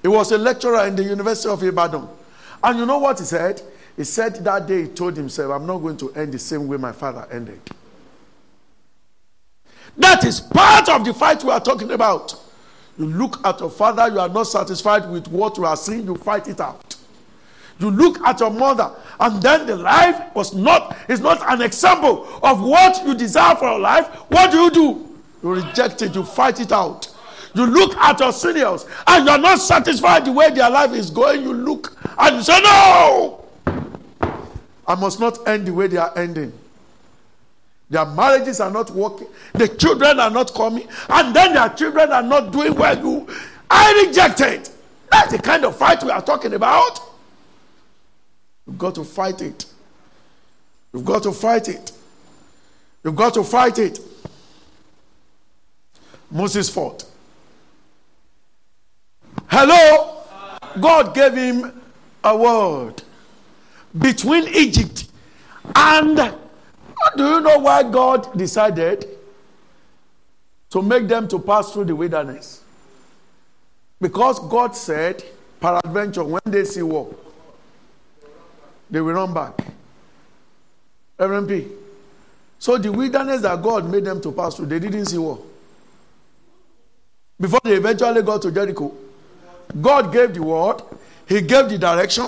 He 0.04 0.08
was 0.08 0.30
a 0.32 0.36
lecturer 0.38 0.86
in 0.86 0.96
the 0.96 1.02
University 1.02 1.48
of 1.48 1.62
Ibadan. 1.62 2.06
And 2.62 2.78
you 2.78 2.84
know 2.84 2.98
what 2.98 3.18
he 3.18 3.24
said? 3.24 3.62
He 3.96 4.04
said 4.04 4.34
that 4.44 4.66
day 4.66 4.82
he 4.82 4.88
told 4.88 5.16
himself, 5.16 5.50
I'm 5.50 5.66
not 5.66 5.78
going 5.78 5.96
to 5.96 6.12
end 6.12 6.34
the 6.34 6.38
same 6.38 6.68
way 6.68 6.76
my 6.76 6.92
father 6.92 7.26
ended. 7.32 7.58
That 9.96 10.22
is 10.26 10.42
part 10.42 10.90
of 10.90 11.06
the 11.06 11.14
fight 11.14 11.42
we 11.42 11.50
are 11.50 11.60
talking 11.60 11.90
about. 11.90 12.38
You 12.98 13.06
look 13.06 13.44
at 13.46 13.60
your 13.60 13.70
father, 13.70 14.12
you 14.12 14.20
are 14.20 14.28
not 14.28 14.42
satisfied 14.42 15.08
with 15.10 15.26
what 15.28 15.56
you 15.56 15.64
are 15.64 15.76
seeing, 15.76 16.04
you 16.04 16.16
fight 16.16 16.48
it 16.48 16.60
out. 16.60 16.96
You 17.78 17.90
look 17.90 18.20
at 18.26 18.40
your 18.40 18.50
mother, 18.50 18.90
and 19.18 19.42
then 19.42 19.66
the 19.66 19.76
life 19.76 20.34
was 20.34 20.54
not, 20.54 20.98
is 21.08 21.20
not 21.20 21.40
an 21.50 21.62
example 21.62 22.28
of 22.42 22.60
what 22.62 23.02
you 23.06 23.14
desire 23.14 23.56
for 23.56 23.70
your 23.70 23.80
life. 23.80 24.06
What 24.28 24.50
do 24.50 24.58
you 24.58 24.70
do? 24.70 25.18
You 25.42 25.54
reject 25.54 26.02
it, 26.02 26.14
you 26.14 26.24
fight 26.24 26.60
it 26.60 26.72
out. 26.72 27.13
You 27.54 27.66
look 27.66 27.96
at 27.96 28.18
your 28.18 28.32
seniors 28.32 28.84
and 29.06 29.26
you're 29.26 29.38
not 29.38 29.60
satisfied 29.60 30.24
the 30.24 30.32
way 30.32 30.50
their 30.50 30.68
life 30.70 30.92
is 30.92 31.10
going. 31.10 31.42
You 31.42 31.52
look 31.52 31.96
and 32.18 32.36
you 32.36 32.42
say, 32.42 32.60
No, 32.60 33.44
I 34.86 34.94
must 34.96 35.20
not 35.20 35.46
end 35.46 35.66
the 35.66 35.72
way 35.72 35.86
they 35.86 35.96
are 35.96 36.16
ending. 36.18 36.52
Their 37.90 38.06
marriages 38.06 38.60
are 38.60 38.70
not 38.70 38.90
working, 38.90 39.28
the 39.52 39.68
children 39.68 40.18
are 40.18 40.30
not 40.30 40.52
coming, 40.52 40.88
and 41.08 41.36
then 41.36 41.54
their 41.54 41.68
children 41.70 42.10
are 42.10 42.22
not 42.22 42.50
doing 42.50 42.74
well. 42.74 42.98
You, 42.98 43.28
I 43.70 44.04
reject 44.06 44.40
it. 44.40 44.70
That's 45.10 45.30
the 45.32 45.38
kind 45.38 45.64
of 45.64 45.76
fight 45.76 46.02
we 46.02 46.10
are 46.10 46.22
talking 46.22 46.54
about. 46.54 46.98
You've 48.66 48.78
got 48.78 48.96
to 48.96 49.04
fight 49.04 49.42
it. 49.42 49.66
You've 50.92 51.04
got 51.04 51.22
to 51.24 51.32
fight 51.32 51.68
it. 51.68 51.92
You've 53.04 53.14
got 53.16 53.34
to 53.34 53.44
fight 53.44 53.78
it. 53.78 54.00
Moses 56.30 56.68
fought. 56.68 57.04
Hello? 59.56 60.24
God 60.80 61.14
gave 61.14 61.34
him 61.34 61.80
a 62.24 62.36
word 62.36 63.00
between 63.96 64.48
Egypt 64.48 65.06
and 65.76 66.16
do 67.16 67.24
you 67.24 67.40
know 67.40 67.60
why 67.60 67.84
God 67.84 68.36
decided 68.36 69.06
to 70.70 70.82
make 70.82 71.06
them 71.06 71.28
to 71.28 71.38
pass 71.38 71.72
through 71.72 71.84
the 71.84 71.94
wilderness? 71.94 72.64
Because 74.00 74.40
God 74.40 74.74
said, 74.74 75.22
peradventure, 75.60 76.24
when 76.24 76.42
they 76.46 76.64
see 76.64 76.82
war, 76.82 77.14
they 78.90 79.00
will 79.00 79.14
run 79.14 79.32
back. 79.32 79.56
Reverend 81.16 81.48
P. 81.48 81.68
So 82.58 82.76
the 82.76 82.90
wilderness 82.90 83.42
that 83.42 83.62
God 83.62 83.88
made 83.88 84.04
them 84.04 84.20
to 84.20 84.32
pass 84.32 84.56
through, 84.56 84.66
they 84.66 84.80
didn't 84.80 85.06
see 85.06 85.18
war 85.18 85.38
before 87.40 87.60
they 87.62 87.76
eventually 87.76 88.22
got 88.22 88.42
to 88.42 88.50
Jericho. 88.50 89.03
God 89.80 90.12
gave 90.12 90.34
the 90.34 90.42
word, 90.42 90.82
He 91.28 91.40
gave 91.40 91.68
the 91.68 91.78
direction 91.78 92.26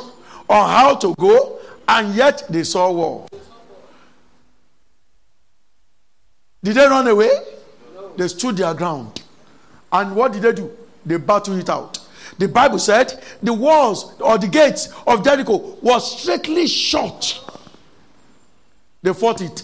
on 0.48 0.70
how 0.70 0.94
to 0.96 1.14
go, 1.18 1.58
and 1.88 2.14
yet 2.14 2.44
they 2.48 2.64
saw 2.64 2.90
war. 2.90 3.26
Did 6.62 6.74
they 6.74 6.86
run 6.86 7.06
away? 7.06 7.30
They 8.16 8.28
stood 8.28 8.56
their 8.56 8.74
ground. 8.74 9.22
And 9.92 10.16
what 10.16 10.32
did 10.32 10.42
they 10.42 10.52
do? 10.52 10.76
They 11.04 11.16
battled 11.16 11.58
it 11.58 11.70
out. 11.70 11.98
The 12.38 12.48
Bible 12.48 12.78
said 12.78 13.22
the 13.42 13.52
walls 13.52 14.14
or 14.20 14.36
the 14.36 14.48
gates 14.48 14.88
of 15.06 15.24
Jericho 15.24 15.76
was 15.80 16.20
strictly 16.20 16.66
shut. 16.66 17.40
They 19.02 19.14
fought 19.14 19.40
it 19.40 19.62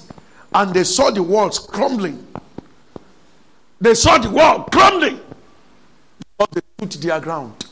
and 0.55 0.73
they 0.73 0.85
saw 0.85 1.11
the 1.11 1.23
walls 1.23 1.59
crumbling. 1.59 2.25
They 3.81 3.95
saw 3.95 4.19
the 4.19 4.31
wall 4.31 4.65
crumbling 4.65 5.21
but 6.39 6.51
they 6.53 6.61
put 6.77 6.91
their 6.93 7.21
ground. 7.21 7.67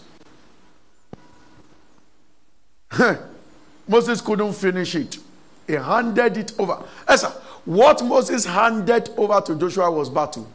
Moses 3.89 4.21
couldn't 4.21 4.53
finish 4.55 4.95
it. 4.95 5.19
He 5.67 5.75
handed 5.75 6.37
it 6.37 6.53
over. 6.59 6.83
Yes, 7.09 7.23
sir. 7.23 7.33
What 7.65 8.05
Moses 8.05 8.45
handed 8.45 9.11
over 9.17 9.41
to 9.41 9.55
Joshua 9.55 9.91
was 9.91 10.09
battle. 10.09 10.49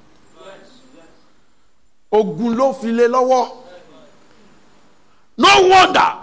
Ogun 2.11 2.55
ló 2.55 2.73
lọ́wọ́. 2.73 3.57
No 5.37 5.67
wonder 5.67 6.13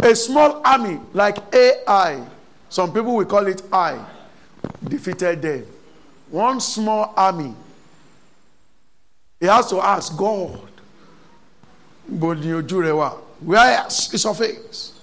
a 0.00 0.14
small 0.14 0.60
army 0.64 1.00
like 1.12 1.38
Ai, 1.54 2.22
some 2.68 2.92
people 2.92 3.16
will 3.16 3.24
call 3.24 3.46
it 3.46 3.62
I, 3.72 3.98
defeated 4.84 5.42
them. 5.42 5.66
One 6.30 6.60
small 6.60 7.14
army. 7.16 7.54
He 9.40 9.46
has 9.46 9.68
to 9.70 9.80
ask 9.80 10.16
God, 10.16 10.68
where 12.08 13.86
is 13.86 14.24
your 14.24 14.34
face? 14.34 14.98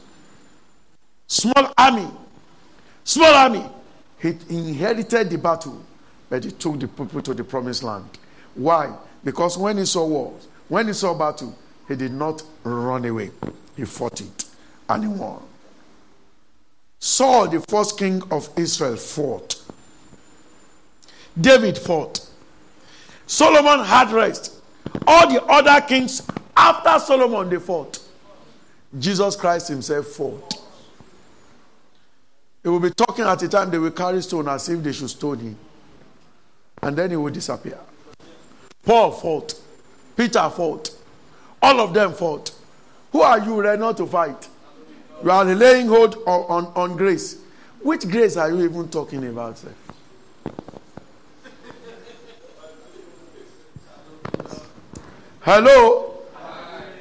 Small 1.27 1.73
army. 1.77 2.07
Small 3.03 3.33
army. 3.33 3.65
He 4.19 4.29
inherited 4.49 5.29
the 5.29 5.37
battle, 5.37 5.83
but 6.29 6.43
he 6.43 6.51
took 6.51 6.79
the 6.79 6.87
people 6.87 7.21
to 7.21 7.33
the 7.33 7.43
promised 7.43 7.83
land. 7.83 8.05
Why? 8.55 8.95
Because 9.23 9.57
when 9.57 9.77
he 9.77 9.85
saw 9.85 10.05
wars, 10.05 10.47
when 10.67 10.87
he 10.87 10.93
saw 10.93 11.13
battle, 11.13 11.57
he 11.87 11.95
did 11.95 12.11
not 12.11 12.41
run 12.63 13.05
away. 13.05 13.31
He 13.75 13.85
fought 13.85 14.21
it 14.21 14.45
and 14.89 15.03
he 15.03 15.09
won. 15.09 15.41
Saul, 16.99 17.49
the 17.49 17.61
first 17.61 17.99
king 17.99 18.23
of 18.31 18.49
Israel, 18.57 18.95
fought. 18.95 19.61
David 21.39 21.77
fought. 21.77 22.27
Solomon 23.27 23.85
had 23.85 24.11
rest. 24.11 24.53
All 25.05 25.31
the 25.31 25.43
other 25.43 25.85
kings 25.85 26.25
after 26.55 26.99
Solomon, 26.99 27.49
they 27.49 27.59
fought. 27.59 27.99
Jesus 28.97 29.35
Christ 29.35 29.67
himself 29.69 30.07
fought. 30.07 30.53
He 32.63 32.69
will 32.69 32.79
be 32.79 32.89
talking 32.91 33.25
at 33.25 33.41
a 33.43 33.47
time 33.47 33.69
they 33.69 33.77
will 33.77 33.91
carry 33.91 34.21
stone 34.21 34.47
as 34.47 34.67
if 34.69 34.81
they 34.81 34.91
should 34.91 35.09
stone 35.09 35.39
him. 35.39 35.57
And 36.81 36.95
then 36.97 37.11
he 37.11 37.15
will 37.15 37.31
disappear. 37.31 37.77
Paul 38.83 39.11
fought. 39.11 39.53
Peter 40.15 40.49
fought. 40.49 40.89
All 41.61 41.79
of 41.81 41.93
them 41.93 42.13
fought. 42.13 42.51
Who 43.11 43.21
are 43.21 43.39
you 43.39 43.61
ready 43.61 43.79
not 43.79 43.97
to 43.97 44.07
fight? 44.07 44.47
You 45.23 45.31
are 45.31 45.45
laying 45.45 45.87
hold 45.87 46.15
on, 46.25 46.65
on, 46.65 46.73
on 46.75 46.97
grace. 46.97 47.39
Which 47.81 48.07
grace 48.07 48.37
are 48.37 48.49
you 48.49 48.63
even 48.65 48.89
talking 48.89 49.25
about, 49.27 49.57
sir? 49.57 49.73
Hello? 55.41 56.14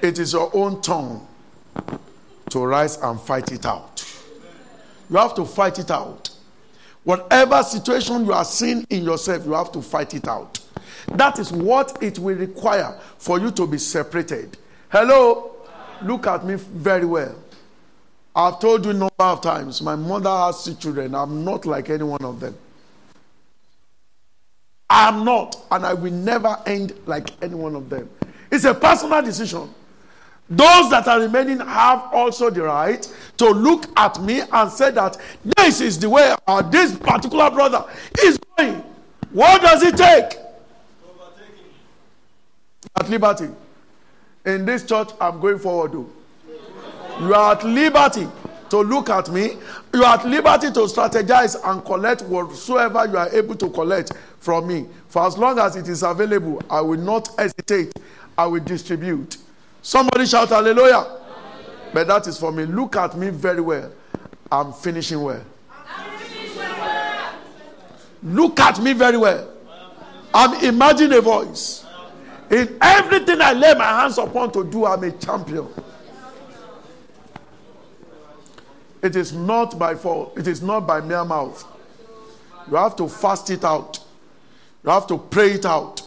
It 0.04 0.18
is 0.18 0.34
your 0.34 0.50
own 0.54 0.82
tongue 0.82 1.26
to 2.50 2.58
rise 2.62 2.98
and 2.98 3.18
fight 3.18 3.50
it 3.52 3.64
out. 3.64 4.04
You 5.08 5.16
have 5.16 5.34
to 5.36 5.46
fight 5.46 5.78
it 5.78 5.90
out. 5.90 6.28
Whatever 7.04 7.62
situation 7.62 8.26
you 8.26 8.34
are 8.34 8.44
seeing 8.44 8.84
in 8.90 9.02
yourself, 9.02 9.46
you 9.46 9.52
have 9.54 9.72
to 9.72 9.80
fight 9.80 10.12
it 10.12 10.28
out. 10.28 10.60
That 11.14 11.38
is 11.38 11.50
what 11.50 12.02
it 12.02 12.18
will 12.18 12.36
require 12.36 13.00
for 13.16 13.40
you 13.40 13.50
to 13.52 13.66
be 13.66 13.78
separated. 13.78 14.58
Hello? 14.90 15.56
Look 16.02 16.26
at 16.26 16.44
me 16.44 16.56
very 16.56 17.06
well. 17.06 17.34
I've 18.36 18.60
told 18.60 18.84
you 18.84 18.90
a 18.90 18.94
number 18.94 19.14
of 19.20 19.40
times, 19.40 19.80
my 19.80 19.96
mother 19.96 20.28
has 20.28 20.66
two 20.66 20.74
children. 20.74 21.14
I'm 21.14 21.46
not 21.46 21.64
like 21.64 21.88
any 21.88 22.04
one 22.04 22.22
of 22.26 22.40
them. 22.40 22.54
I'm 24.90 25.24
not, 25.24 25.64
and 25.70 25.86
I 25.86 25.94
will 25.94 26.12
never 26.12 26.58
end 26.66 26.92
like 27.06 27.30
any 27.42 27.54
one 27.54 27.74
of 27.74 27.88
them. 27.88 28.10
It's 28.50 28.64
a 28.64 28.74
personal 28.74 29.22
decision. 29.22 29.70
Those 30.48 30.90
that 30.90 31.08
are 31.08 31.20
remaining 31.20 31.58
have 31.60 32.02
also 32.12 32.50
the 32.50 32.62
right 32.62 33.06
to 33.38 33.48
look 33.48 33.86
at 33.96 34.20
me 34.22 34.42
and 34.52 34.70
say 34.70 34.90
that 34.90 35.16
this 35.56 35.80
is 35.80 35.98
the 35.98 36.08
way 36.10 36.34
this 36.70 36.96
particular 36.96 37.50
brother 37.50 37.84
is 38.22 38.38
going. 38.56 38.84
What 39.32 39.62
does 39.62 39.82
it 39.82 39.96
take? 39.96 40.38
At 42.96 43.08
liberty. 43.08 43.48
In 44.44 44.66
this 44.66 44.84
church, 44.86 45.08
I'm 45.20 45.40
going 45.40 45.58
forward. 45.58 45.92
Though. 45.92 46.08
You 47.20 47.34
are 47.34 47.52
at 47.52 47.64
liberty 47.64 48.28
to 48.68 48.78
look 48.80 49.08
at 49.08 49.30
me. 49.30 49.56
You 49.94 50.04
are 50.04 50.18
at 50.18 50.26
liberty 50.26 50.70
to 50.72 50.80
strategize 50.80 51.56
and 51.64 51.84
collect 51.84 52.22
whatsoever 52.22 53.06
you 53.06 53.16
are 53.16 53.30
able 53.30 53.54
to 53.56 53.70
collect 53.70 54.12
from 54.40 54.66
me. 54.68 54.86
For 55.08 55.26
as 55.26 55.38
long 55.38 55.58
as 55.58 55.76
it 55.76 55.88
is 55.88 56.02
available, 56.02 56.62
I 56.68 56.82
will 56.82 57.00
not 57.00 57.28
hesitate. 57.38 57.92
I 58.36 58.46
will 58.46 58.62
distribute. 58.62 59.38
Somebody 59.84 60.24
shout 60.24 60.48
hallelujah. 60.48 60.94
hallelujah. 60.94 61.20
But 61.92 62.06
that 62.06 62.26
is 62.26 62.38
for 62.38 62.50
me. 62.50 62.64
Look 62.64 62.96
at 62.96 63.14
me 63.18 63.28
very 63.28 63.60
well. 63.60 63.92
I'm 64.50 64.72
finishing 64.72 65.22
well. 65.22 65.44
Look 68.22 68.58
at 68.60 68.80
me 68.80 68.94
very 68.94 69.18
well. 69.18 69.46
I'm 70.32 70.64
imagining 70.64 71.18
a 71.18 71.20
voice. 71.20 71.84
In 72.50 72.78
everything 72.80 73.42
I 73.42 73.52
lay 73.52 73.74
my 73.74 73.84
hands 73.84 74.16
upon 74.16 74.52
to 74.52 74.64
do, 74.64 74.86
I'm 74.86 75.04
a 75.04 75.10
champion. 75.12 75.68
It 79.02 79.16
is 79.16 79.34
not 79.34 79.78
by 79.78 79.96
fault. 79.96 80.38
It 80.38 80.46
is 80.46 80.62
not 80.62 80.86
by 80.86 81.02
mere 81.02 81.26
mouth. 81.26 81.62
You 82.70 82.76
have 82.76 82.96
to 82.96 83.06
fast 83.06 83.50
it 83.50 83.64
out. 83.64 83.98
You 84.82 84.88
have 84.88 85.06
to 85.08 85.18
pray 85.18 85.52
it 85.52 85.66
out. 85.66 86.00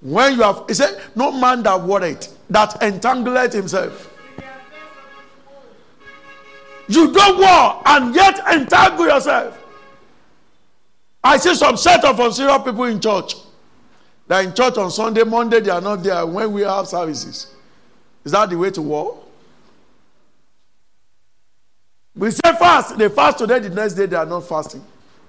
When 0.00 0.36
you 0.36 0.42
have, 0.42 0.64
he 0.66 0.72
said, 0.72 0.98
no 1.14 1.30
man 1.30 1.62
that 1.64 1.78
worried 1.82 2.26
that 2.50 2.82
entangled 2.82 3.52
himself. 3.52 4.12
You 6.88 7.12
don't 7.12 7.38
war 7.38 7.82
and 7.84 8.14
yet 8.14 8.38
entangle 8.52 9.06
yourself. 9.06 9.62
I 11.22 11.36
see 11.38 11.54
some 11.56 11.76
set 11.76 12.04
of 12.04 12.18
unserious 12.20 12.58
people 12.58 12.84
in 12.84 13.00
church. 13.00 13.34
They're 14.28 14.42
in 14.42 14.54
church 14.54 14.76
on 14.76 14.90
Sunday, 14.90 15.24
Monday, 15.24 15.60
they 15.60 15.70
are 15.70 15.80
not 15.80 16.02
there 16.02 16.24
when 16.26 16.52
we 16.52 16.62
have 16.62 16.86
services. 16.86 17.52
Is 18.24 18.32
that 18.32 18.50
the 18.50 18.56
way 18.58 18.70
to 18.70 18.82
war? 18.82 19.18
We 22.14 22.30
say 22.30 22.52
fast, 22.58 22.96
they 22.96 23.08
fast 23.08 23.38
today, 23.38 23.58
the 23.58 23.70
next 23.70 23.94
day 23.94 24.06
they 24.06 24.16
are 24.16 24.26
not 24.26 24.48
fasting. 24.48 24.84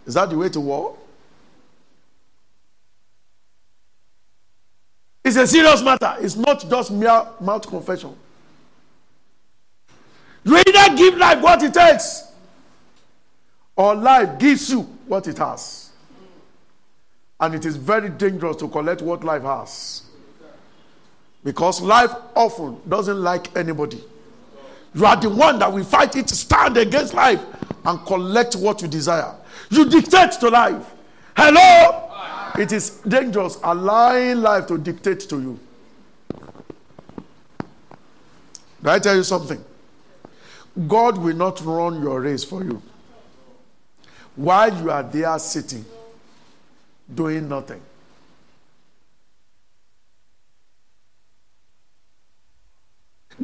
Is 0.06 0.13
that 0.13 0.30
the 0.30 0.38
way 0.38 0.49
to 0.49 0.60
war? 0.60 0.95
It's 5.27 5.35
a 5.35 5.45
serious 5.45 5.81
matter. 5.83 6.15
It's 6.21 6.37
not 6.37 6.69
just 6.69 6.89
mere 6.89 7.27
mouth 7.41 7.67
confession. 7.67 8.15
You 10.45 10.55
either 10.55 10.95
give 10.95 11.17
life 11.17 11.41
what 11.41 11.61
it 11.63 11.73
takes, 11.73 12.31
or 13.75 13.93
life 13.93 14.39
gives 14.39 14.69
you 14.71 14.83
what 15.05 15.27
it 15.27 15.37
has. 15.37 15.89
And 17.41 17.53
it 17.55 17.65
is 17.65 17.75
very 17.75 18.07
dangerous 18.07 18.55
to 18.57 18.69
collect 18.69 19.01
what 19.01 19.25
life 19.25 19.41
has. 19.43 20.03
Because 21.43 21.81
life 21.81 22.11
often 22.33 22.77
doesn't 22.87 23.21
like 23.21 23.53
anybody. 23.57 24.01
You 24.95 25.05
are 25.05 25.17
the 25.17 25.29
one 25.29 25.59
that 25.59 25.73
will 25.73 25.83
fight 25.83 26.15
it, 26.15 26.29
stand 26.29 26.77
against 26.77 27.13
life, 27.13 27.43
and 27.83 27.99
collect 28.05 28.55
what 28.55 28.81
you 28.81 28.87
desire. 28.87 29.35
You 29.71 29.89
dictate 29.89 30.31
to 30.39 30.47
life. 30.47 30.89
Hello? 31.35 32.07
It 32.58 32.72
is 32.72 32.89
dangerous 33.08 33.60
allowing 33.63 34.41
life 34.41 34.65
to 34.67 34.78
dictate 34.80 35.20
to 35.30 35.39
you. 35.39 35.60
Did 38.80 38.88
I 38.88 39.00
tell 39.00 39.15
you 39.15 39.24
something? 39.24 39.63
God 40.88 41.17
will 41.17 41.36
not 41.36 41.62
run 41.62 42.02
your 42.02 42.22
race 42.22 42.43
for 42.43 42.63
you 42.63 42.82
while 44.36 44.76
you 44.82 44.89
are 44.91 45.04
there 45.04 45.38
sitting, 45.39 45.86
doing 47.13 47.48
nothing. 47.48 47.82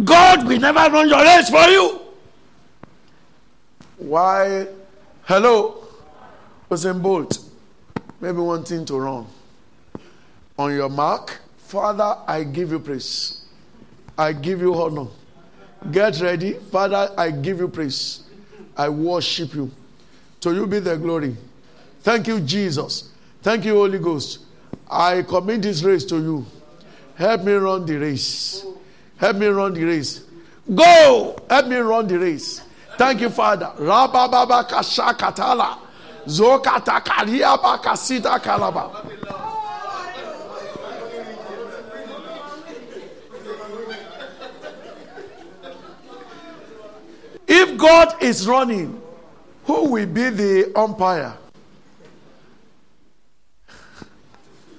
God 0.04 0.48
will 0.48 0.60
never 0.60 0.92
run 0.92 1.08
your 1.08 1.22
race 1.24 1.50
for 1.50 1.68
you. 1.70 2.00
Why? 3.98 4.68
Hello, 5.24 5.86
Usain 6.70 7.02
Bolt 7.02 7.53
maybe 8.24 8.38
wanting 8.38 8.86
to 8.86 8.98
run. 8.98 9.28
On 10.58 10.74
your 10.74 10.88
mark, 10.88 11.42
Father, 11.58 12.18
I 12.26 12.46
give 12.46 12.72
you 12.72 12.80
praise. 12.80 13.44
I 14.18 14.32
give 14.32 14.62
you 14.62 14.74
honor. 14.82 15.08
Get 15.92 16.22
ready. 16.22 16.54
Father, 16.54 17.12
I 17.18 17.32
give 17.32 17.60
you 17.60 17.68
praise. 17.68 18.24
I 18.78 18.88
worship 18.88 19.54
you. 19.54 19.70
To 20.40 20.54
you 20.56 20.66
be 20.68 20.80
the 20.80 20.96
glory. 20.96 21.36
Thank 22.00 22.28
you, 22.28 22.40
Jesus. 22.40 23.12
Thank 23.42 23.66
you, 23.66 23.74
Holy 23.74 24.00
Ghost. 24.00 24.40
I 24.90 25.24
commit 25.24 25.62
this 25.64 25.84
race 25.84 26.06
to 26.06 26.16
you. 26.16 26.46
Help 27.16 27.44
me 27.44 27.52
run 27.54 27.86
the 27.86 27.98
race. 27.98 28.66
Help 29.18 29.36
me 29.36 29.48
run 29.48 29.74
the 29.74 29.84
race. 29.84 30.24
Go! 30.74 31.36
Help 31.50 31.68
me 31.68 31.76
run 31.76 32.08
the 32.08 32.18
race. 32.20 32.62
Thank 32.98 33.20
you, 33.20 33.30
Father. 33.30 33.74
Zokata 36.26 37.02
kariaba 37.04 37.82
kasita 37.82 38.40
kalaba. 38.40 39.06
If 47.48 47.78
God 47.78 48.24
is 48.24 48.48
running, 48.48 49.02
who 49.66 49.90
will 49.90 50.06
be 50.06 50.30
the 50.30 50.72
umpire? 50.76 51.38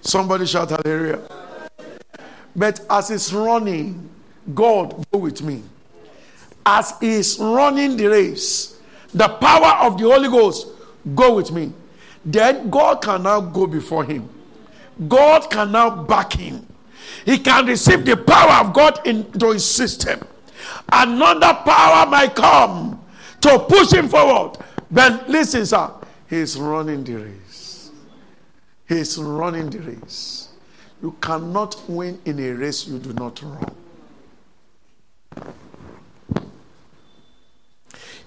Somebody 0.01 0.47
shout 0.47 0.71
hallelujah. 0.71 1.21
But 2.57 2.81
as 2.89 3.11
it's 3.11 3.33
running, 3.33 4.09
God 4.55 5.05
go 5.11 5.19
with 5.19 5.43
me. 5.43 5.63
As 6.65 6.95
he's 7.01 7.39
running 7.39 7.97
the 7.97 8.07
race, 8.07 8.79
the 9.13 9.29
power 9.29 9.87
of 9.87 9.99
the 9.99 10.05
Holy 10.05 10.29
Ghost 10.29 10.69
Go 11.15 11.35
with 11.35 11.51
me. 11.51 11.73
Then 12.25 12.71
God 12.71 13.03
can 13.03 13.23
now 13.25 13.41
go 13.41 13.67
before 13.67 14.05
him. 14.05 14.29
God 15.09 15.51
can 15.51 15.73
now 15.73 15.91
back 15.91 16.33
him. 16.33 16.67
He 17.25 17.39
can 17.39 17.67
receive 17.67 18.05
the 18.05 18.17
power 18.17 18.67
of 18.67 18.73
God 18.73 19.07
into 19.07 19.53
his 19.53 19.65
system. 19.69 20.21
Another 20.91 21.55
power 21.65 22.07
might 22.09 22.35
come 22.35 23.03
to 23.41 23.59
push 23.59 23.93
him 23.93 24.09
forward. 24.09 24.59
But 24.91 25.29
listen, 25.29 25.67
sir, 25.67 25.91
he's 26.29 26.59
running 26.59 27.05
the 27.05 27.17
race. 27.17 27.91
He's 28.89 29.19
running 29.19 29.71
the 29.71 29.81
race. 29.81 30.49
You 31.03 31.17
cannot 31.21 31.77
win 31.89 32.19
in 32.25 32.39
a 32.39 32.51
race 32.53 32.87
you 32.87 32.99
do 32.99 33.13
not 33.13 33.43
run. 33.43 33.75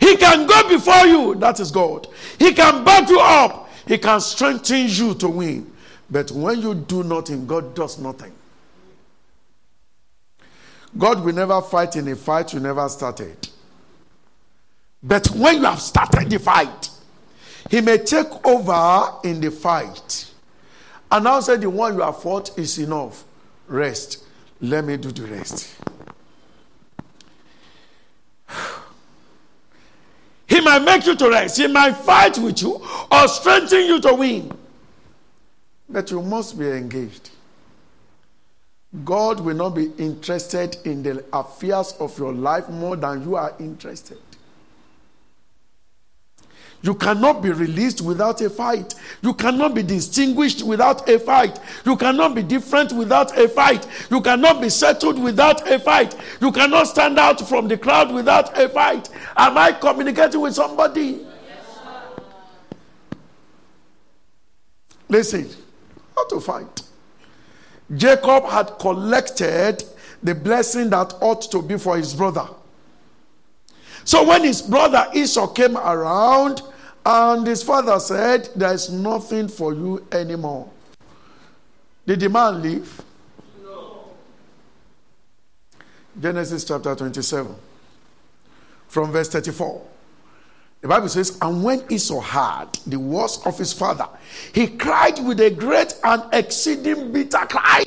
He 0.08 0.16
can 0.16 0.48
go 0.48 0.70
before 0.70 1.06
you. 1.06 1.36
That 1.36 1.60
is 1.60 1.70
God. 1.70 2.08
He 2.40 2.54
can 2.54 2.86
back 2.86 3.10
you 3.10 3.20
up. 3.20 3.70
He 3.86 3.98
can 3.98 4.22
strengthen 4.22 4.88
you 4.88 5.14
to 5.16 5.28
win. 5.28 5.70
But 6.10 6.32
when 6.32 6.62
you 6.62 6.76
do 6.76 7.04
nothing, 7.04 7.46
God 7.46 7.76
does 7.76 8.00
nothing. 8.00 8.32
God 10.98 11.26
will 11.26 11.34
never 11.34 11.62
fight 11.62 11.98
in 11.98 12.08
a 12.08 12.16
fight 12.16 12.54
you 12.54 12.62
never 12.62 12.88
started. 12.88 13.50
But 15.04 15.28
when 15.32 15.58
you 15.58 15.66
have 15.66 15.82
started 15.82 16.30
the 16.30 16.40
fight, 16.40 16.90
He 17.70 17.82
may 17.82 17.98
take 17.98 18.46
over 18.46 19.14
in 19.26 19.42
the 19.42 19.52
fight. 19.52 20.32
And 21.12 21.26
now 21.26 21.42
say 21.42 21.58
the 21.58 21.70
one 21.70 21.96
you 21.96 22.02
have 22.02 22.22
fought 22.22 22.58
is 22.58 22.80
enough. 22.80 23.26
Rest. 23.68 24.24
Let 24.62 24.86
me 24.86 24.96
do 24.96 25.12
the 25.12 25.24
rest. 25.24 25.76
might 30.62 30.80
make 30.80 31.06
you 31.06 31.16
to 31.16 31.30
rest. 31.30 31.58
He 31.58 31.68
might 31.68 31.96
fight 31.96 32.38
with 32.38 32.62
you 32.62 32.82
or 33.12 33.28
strengthen 33.28 33.86
you 33.86 34.00
to 34.02 34.14
win. 34.14 34.52
But 35.90 36.12
you 36.12 36.22
must 36.22 36.58
be 36.58 36.68
engaged. 36.70 37.32
God 39.04 39.40
will 39.40 39.56
not 39.56 39.76
be 39.76 39.92
interested 39.98 40.78
in 40.86 41.04
the 41.04 41.24
affairs 41.34 41.94
of 42.00 42.18
your 42.18 42.34
life 42.34 42.70
more 42.70 42.96
than 42.96 43.24
you 43.24 43.36
are 43.36 43.54
interested. 43.60 44.18
You 46.82 46.94
cannot 46.94 47.42
be 47.42 47.50
released 47.50 48.02
without 48.02 48.40
a 48.42 48.50
fight. 48.50 48.94
You 49.22 49.34
cannot 49.34 49.74
be 49.74 49.82
distinguished 49.82 50.64
without 50.64 51.10
a 51.10 51.18
fight. 51.18 51.60
You 51.86 51.96
cannot 51.98 52.36
be 52.36 52.44
different 52.44 52.92
without 52.94 53.38
a 53.38 53.50
fight. 53.50 53.88
You 54.12 54.22
cannot 54.22 54.62
be 54.62 54.70
settled 54.70 55.20
without 55.22 55.70
a 55.70 55.80
fight. 55.80 56.16
You 56.40 56.52
cannot 56.52 56.88
stand 56.88 57.18
out 57.18 57.48
from 57.48 57.68
the 57.68 57.78
crowd 57.78 58.14
without 58.14 58.58
a 58.58 58.70
fight. 58.70 59.10
Am 59.36 59.58
I 59.58 59.72
communicating 59.72 60.40
with 60.40 60.54
somebody? 60.54 61.26
Yes, 61.50 61.66
Listen, 65.10 65.50
how 66.16 66.28
to 66.28 66.40
fight. 66.40 66.84
Jacob 67.96 68.46
had 68.46 68.78
collected 68.80 69.84
the 70.22 70.36
blessing 70.36 70.90
that 70.90 71.14
ought 71.22 71.42
to 71.52 71.62
be 71.62 71.78
for 71.78 71.98
his 71.98 72.14
brother. 72.14 72.48
So 74.08 74.24
when 74.24 74.46
his 74.46 74.62
brother 74.62 75.06
Esau 75.14 75.48
came 75.48 75.76
around, 75.76 76.62
and 77.06 77.46
his 77.46 77.62
father 77.62 78.00
said, 78.00 78.48
There 78.56 78.74
is 78.74 78.90
nothing 78.90 79.50
for 79.50 79.74
you 79.74 80.08
anymore. 80.14 80.70
Did 82.06 82.22
the 82.22 82.30
man 82.30 82.62
leave? 82.62 83.02
No. 83.62 84.06
Genesis 86.22 86.64
chapter 86.64 86.96
27, 86.96 87.54
from 88.88 89.12
verse 89.12 89.28
34. 89.28 89.86
The 90.80 90.88
Bible 90.88 91.10
says, 91.10 91.38
And 91.42 91.62
when 91.62 91.84
Esau 91.92 92.22
heard 92.22 92.70
the 92.88 92.98
words 92.98 93.42
of 93.46 93.58
his 93.58 93.74
father, 93.74 94.08
he 94.54 94.68
cried 94.68 95.20
with 95.20 95.42
a 95.42 95.50
great 95.50 95.94
and 96.06 96.24
exceeding 96.32 97.12
bitter 97.12 97.46
cry. 97.46 97.84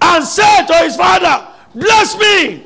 And 0.00 0.24
said 0.24 0.66
to 0.66 0.74
his 0.74 0.96
father, 0.96 1.46
Bless 1.74 2.16
me, 2.18 2.64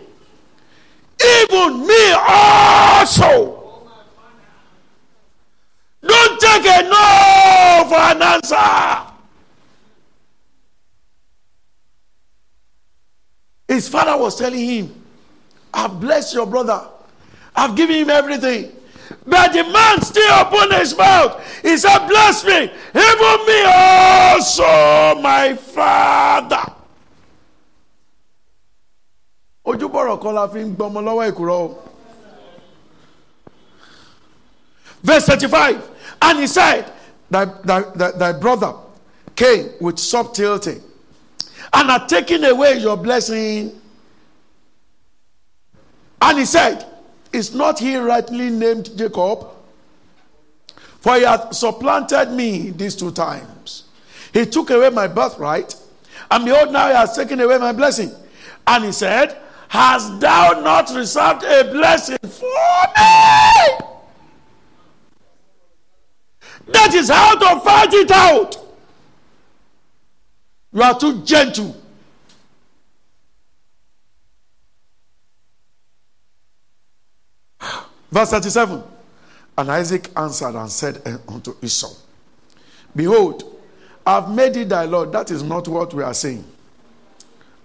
even 1.40 1.86
me 1.86 2.12
also. 2.12 3.62
Don't 6.02 6.40
take 6.40 6.66
a 6.66 6.82
no 6.82 7.86
for 7.88 7.94
an 7.96 8.22
answer. 8.22 9.12
His 13.68 13.88
father 13.88 14.16
was 14.20 14.36
telling 14.36 14.68
him, 14.68 15.04
I've 15.72 15.98
blessed 16.00 16.34
your 16.34 16.46
brother. 16.46 16.88
I've 17.54 17.74
given 17.76 17.96
him 17.96 18.10
everything. 18.10 18.72
But 19.26 19.52
the 19.52 19.64
man 19.64 20.02
still 20.02 20.32
opened 20.34 20.72
his 20.74 20.96
mouth. 20.96 21.42
He 21.62 21.76
said, 21.76 22.06
Bless 22.08 22.44
me, 22.44 22.70
even 22.94 23.46
me 23.46 23.62
also, 23.66 25.20
my 25.20 25.54
father. 25.54 26.71
Ojúbọ̀rọ̀ 29.64 30.20
kan 30.22 30.34
la 30.34 30.48
fi 30.48 30.58
ń 30.60 30.74
gbọmọ 30.76 31.00
lọ́wọ́ 31.02 31.30
ìkúrọ́ 31.32 31.58
o. 31.60 31.78
verse 35.02 35.26
thirty-five 35.26 35.82
and 36.22 36.38
he 36.38 36.46
said 36.46 36.84
thy, 37.30 37.44
thy, 37.64 37.80
thy, 37.96 38.10
thy 38.12 38.32
brother 38.32 38.72
came 39.34 39.70
with 39.80 39.98
subtlety 39.98 40.80
and 41.72 41.90
had 41.90 42.08
taken 42.08 42.44
away 42.44 42.78
your 42.78 42.96
blessing. 42.96 43.80
And 46.20 46.38
he 46.38 46.44
said 46.44 46.86
is 47.32 47.54
not 47.54 47.78
he 47.78 47.96
rightly 47.96 48.50
named 48.50 48.96
jacob? 48.96 49.48
For 51.00 51.16
he 51.16 51.22
hath 51.22 51.54
supplanted 51.54 52.30
me 52.30 52.70
these 52.70 52.94
two 52.94 53.10
times. 53.10 53.84
He 54.32 54.46
took 54.46 54.70
away 54.70 54.90
my 54.90 55.08
birthright 55.08 55.74
and 56.30 56.44
behold 56.44 56.70
now 56.72 56.88
he 56.88 56.94
has 56.94 57.16
taken 57.16 57.40
away 57.40 57.58
my 57.58 57.72
blessing. 57.72 58.12
And 58.66 58.84
he 58.84 58.92
said 58.92 59.36
Hast 59.72 60.20
thou 60.20 60.60
not 60.60 60.94
reserved 60.94 61.44
a 61.44 61.64
blessing 61.72 62.18
for 62.20 62.44
me? 62.94 63.86
That 66.66 66.92
is 66.92 67.08
how 67.08 67.38
to 67.38 67.58
fight 67.60 67.94
it 67.94 68.10
out. 68.10 68.58
You 70.74 70.82
are 70.82 70.98
too 70.98 71.22
gentle. 71.22 71.74
Verse 78.10 78.28
37 78.28 78.82
And 79.56 79.70
Isaac 79.70 80.10
answered 80.14 80.54
and 80.54 80.70
said 80.70 81.00
eh, 81.06 81.16
unto 81.26 81.54
Esau, 81.62 81.94
Behold, 82.94 83.42
I 84.04 84.16
have 84.16 84.28
made 84.30 84.52
thee 84.52 84.64
thy 84.64 84.84
Lord. 84.84 85.12
That 85.12 85.30
is 85.30 85.42
not 85.42 85.66
what 85.66 85.94
we 85.94 86.02
are 86.02 86.12
saying. 86.12 86.44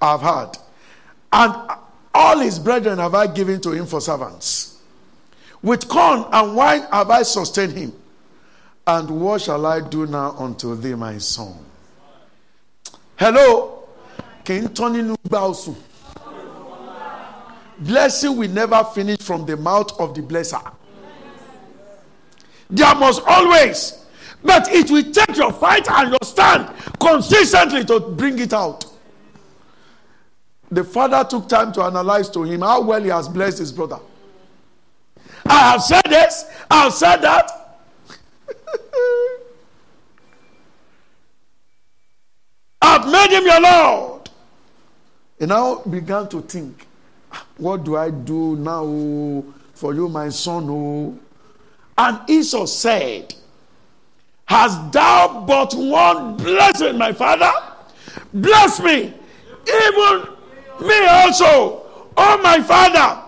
I 0.01 0.11
have 0.11 0.21
heard. 0.21 0.51
And 1.33 1.79
all 2.17 2.39
his 2.39 2.57
brethren 2.57 2.97
have 2.97 3.13
I 3.13 3.27
given 3.27 3.61
to 3.61 3.71
him 3.71 3.85
for 3.85 4.01
servants. 4.01 4.81
With 5.61 5.87
corn 5.87 6.25
and 6.31 6.55
wine 6.55 6.81
have 6.91 7.11
I 7.11 7.21
sustained 7.21 7.73
him. 7.73 7.93
And 8.87 9.07
what 9.21 9.41
shall 9.41 9.63
I 9.67 9.81
do 9.81 10.07
now 10.07 10.31
unto 10.37 10.75
thee, 10.75 10.95
my 10.95 11.19
son? 11.19 11.53
Hello? 13.17 13.87
Blessing 17.79 18.35
will 18.35 18.49
never 18.49 18.83
finish 18.95 19.19
from 19.19 19.45
the 19.45 19.55
mouth 19.55 19.99
of 19.99 20.15
the 20.15 20.21
blesser. 20.21 20.73
There 22.67 22.95
must 22.95 23.21
always, 23.27 24.05
but 24.43 24.67
it 24.69 24.89
will 24.89 25.03
take 25.11 25.37
your 25.37 25.53
fight 25.53 25.87
and 25.91 26.09
your 26.09 26.19
stand 26.23 26.73
consistently 26.99 27.85
to 27.85 27.99
bring 27.99 28.39
it 28.39 28.53
out. 28.53 28.86
The 30.69 30.83
father 30.83 31.23
took 31.27 31.47
time 31.47 31.71
to 31.73 31.83
analyze 31.83 32.29
to 32.31 32.43
him 32.43 32.61
how 32.61 32.81
well 32.81 33.01
he 33.01 33.09
has 33.09 33.29
blessed 33.29 33.59
his 33.59 33.71
brother. 33.71 33.99
I 35.45 35.71
have 35.71 35.81
said 35.81 36.01
this, 36.07 36.45
I 36.69 36.83
have 36.83 36.93
said 36.93 37.17
that. 37.17 37.79
I've 42.81 43.05
made 43.09 43.29
him 43.37 43.45
your 43.45 43.61
Lord. 43.61 44.29
He 45.39 45.45
now 45.45 45.75
began 45.89 46.27
to 46.29 46.41
think, 46.41 46.85
ah, 47.31 47.45
What 47.57 47.83
do 47.85 47.95
I 47.95 48.09
do 48.09 48.55
now 48.57 49.43
for 49.73 49.93
you, 49.93 50.09
my 50.09 50.27
son? 50.29 51.19
And 51.97 52.29
Esau 52.29 52.65
said, 52.65 53.33
Has 54.45 54.77
thou 54.91 55.45
but 55.47 55.73
one 55.75 56.35
blessing, 56.37 56.97
my 56.97 57.13
father? 57.13 57.51
Bless 58.33 58.81
me, 58.81 59.13
even 59.67 60.36
me 60.81 61.05
also, 61.07 61.85
oh 62.15 62.41
my 62.41 62.61
father. 62.61 63.23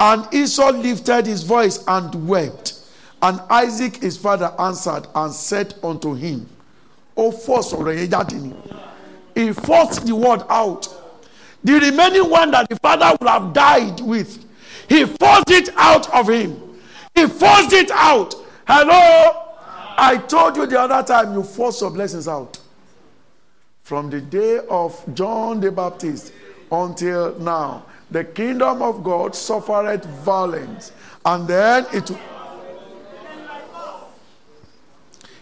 And 0.00 0.32
Esau 0.34 0.70
lifted 0.72 1.26
his 1.26 1.42
voice 1.42 1.84
and 1.86 2.28
wept. 2.28 2.80
And 3.22 3.40
Isaac 3.48 3.96
his 3.96 4.16
father 4.16 4.52
answered 4.58 5.06
and 5.14 5.32
said 5.32 5.74
unto 5.82 6.14
him, 6.14 6.48
O 7.16 7.30
force 7.30 7.72
He 9.34 9.52
forced 9.52 10.06
the 10.06 10.14
word 10.14 10.42
out. 10.48 10.88
The 11.62 11.74
remaining 11.74 12.28
one 12.28 12.50
that 12.50 12.68
the 12.68 12.76
father 12.76 13.16
would 13.20 13.28
have 13.28 13.52
died 13.52 14.00
with, 14.00 14.44
he 14.88 15.04
forced 15.04 15.50
it 15.50 15.68
out 15.76 16.12
of 16.12 16.28
him. 16.28 16.60
He 17.14 17.26
forced 17.26 17.72
it 17.72 17.90
out. 17.92 18.34
Hello? 18.66 19.50
I 19.96 20.16
told 20.16 20.56
you 20.56 20.66
the 20.66 20.80
other 20.80 21.06
time 21.06 21.34
you 21.34 21.42
force 21.42 21.80
your 21.80 21.90
blessings 21.90 22.26
out. 22.26 22.58
From 23.82 24.10
the 24.10 24.20
day 24.20 24.60
of 24.68 25.00
John 25.14 25.60
the 25.60 25.70
Baptist, 25.70 26.32
until 26.72 27.38
now. 27.38 27.84
The 28.10 28.24
kingdom 28.24 28.82
of 28.82 29.04
God 29.04 29.36
suffered 29.36 30.04
violence, 30.04 30.92
and 31.24 31.46
then 31.46 31.86
it. 31.92 32.10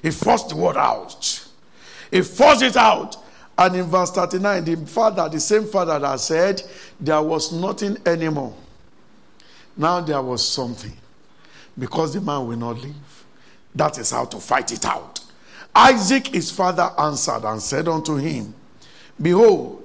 He 0.03 0.11
forced 0.11 0.49
the 0.49 0.57
word 0.57 0.77
out. 0.77 1.47
He 2.11 2.23
forced 2.23 2.63
it 2.63 2.77
out. 2.77 3.17
And 3.59 3.77
in 3.77 3.85
verse 3.85 4.11
39, 4.11 4.65
the 4.65 4.77
father, 4.87 5.29
the 5.29 5.39
same 5.39 5.67
father 5.67 5.99
that 5.99 6.19
said, 6.21 6.63
There 6.99 7.21
was 7.21 7.53
nothing 7.53 7.99
anymore. 8.07 8.55
Now 9.77 10.01
there 10.01 10.23
was 10.23 10.47
something. 10.47 10.97
Because 11.79 12.15
the 12.15 12.23
man 12.23 12.47
will 12.47 12.57
not 12.57 12.81
leave. 12.81 12.95
That 13.75 13.99
is 13.99 14.11
how 14.11 14.25
to 14.27 14.39
fight 14.39 14.73
it 14.73 14.87
out. 14.87 15.21
Isaac, 15.75 16.29
his 16.29 16.51
father, 16.51 16.91
answered 16.99 17.45
and 17.45 17.61
said 17.61 17.87
unto 17.87 18.17
him, 18.17 18.55
Behold, 19.21 19.80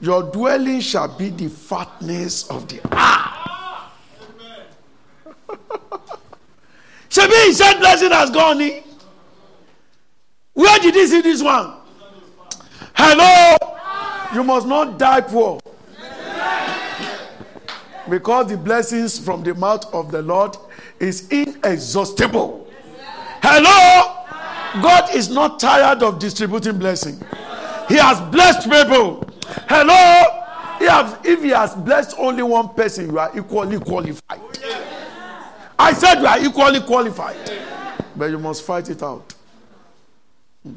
your 0.00 0.24
dwelling 0.24 0.80
shall 0.80 1.08
be 1.08 1.30
the 1.30 1.48
fatness 1.48 2.48
of 2.48 2.68
the 2.68 2.78
earth. 2.78 2.90
Shebi, 7.10 7.46
he 7.46 7.52
said 7.52 7.78
blessing 7.78 8.10
has 8.10 8.30
gone 8.30 8.60
in. 8.60 8.82
Where 10.54 10.78
did 10.78 10.94
he 10.94 11.06
see 11.06 11.20
this 11.20 11.42
one? 11.42 11.74
Hello? 12.94 13.56
You 14.34 14.44
must 14.44 14.66
not 14.66 14.98
die 14.98 15.20
poor. 15.20 15.60
Because 18.08 18.48
the 18.48 18.56
blessings 18.56 19.18
from 19.18 19.42
the 19.42 19.54
mouth 19.54 19.92
of 19.94 20.10
the 20.10 20.22
Lord 20.22 20.56
is 20.98 21.28
inexhaustible. 21.30 22.68
Hello? 23.42 24.16
God 24.82 25.14
is 25.14 25.30
not 25.30 25.58
tired 25.58 26.02
of 26.02 26.18
distributing 26.18 26.78
blessing. 26.78 27.20
He 27.90 27.96
has 27.96 28.20
blessed 28.30 28.70
people. 28.70 29.28
Hello? 29.68 30.46
He 30.78 30.84
has, 30.84 31.16
if 31.24 31.42
he 31.42 31.48
has 31.48 31.74
blessed 31.74 32.14
only 32.18 32.44
one 32.44 32.68
person, 32.68 33.10
you 33.10 33.18
are 33.18 33.36
equally 33.36 33.80
qualified. 33.80 34.40
I 35.76 35.92
said 35.92 36.20
you 36.20 36.26
are 36.26 36.40
equally 36.40 36.80
qualified. 36.82 37.36
But 38.14 38.30
you 38.30 38.38
must 38.38 38.62
fight 38.62 38.88
it 38.90 39.02
out. 39.02 39.34
Hmm. 40.62 40.74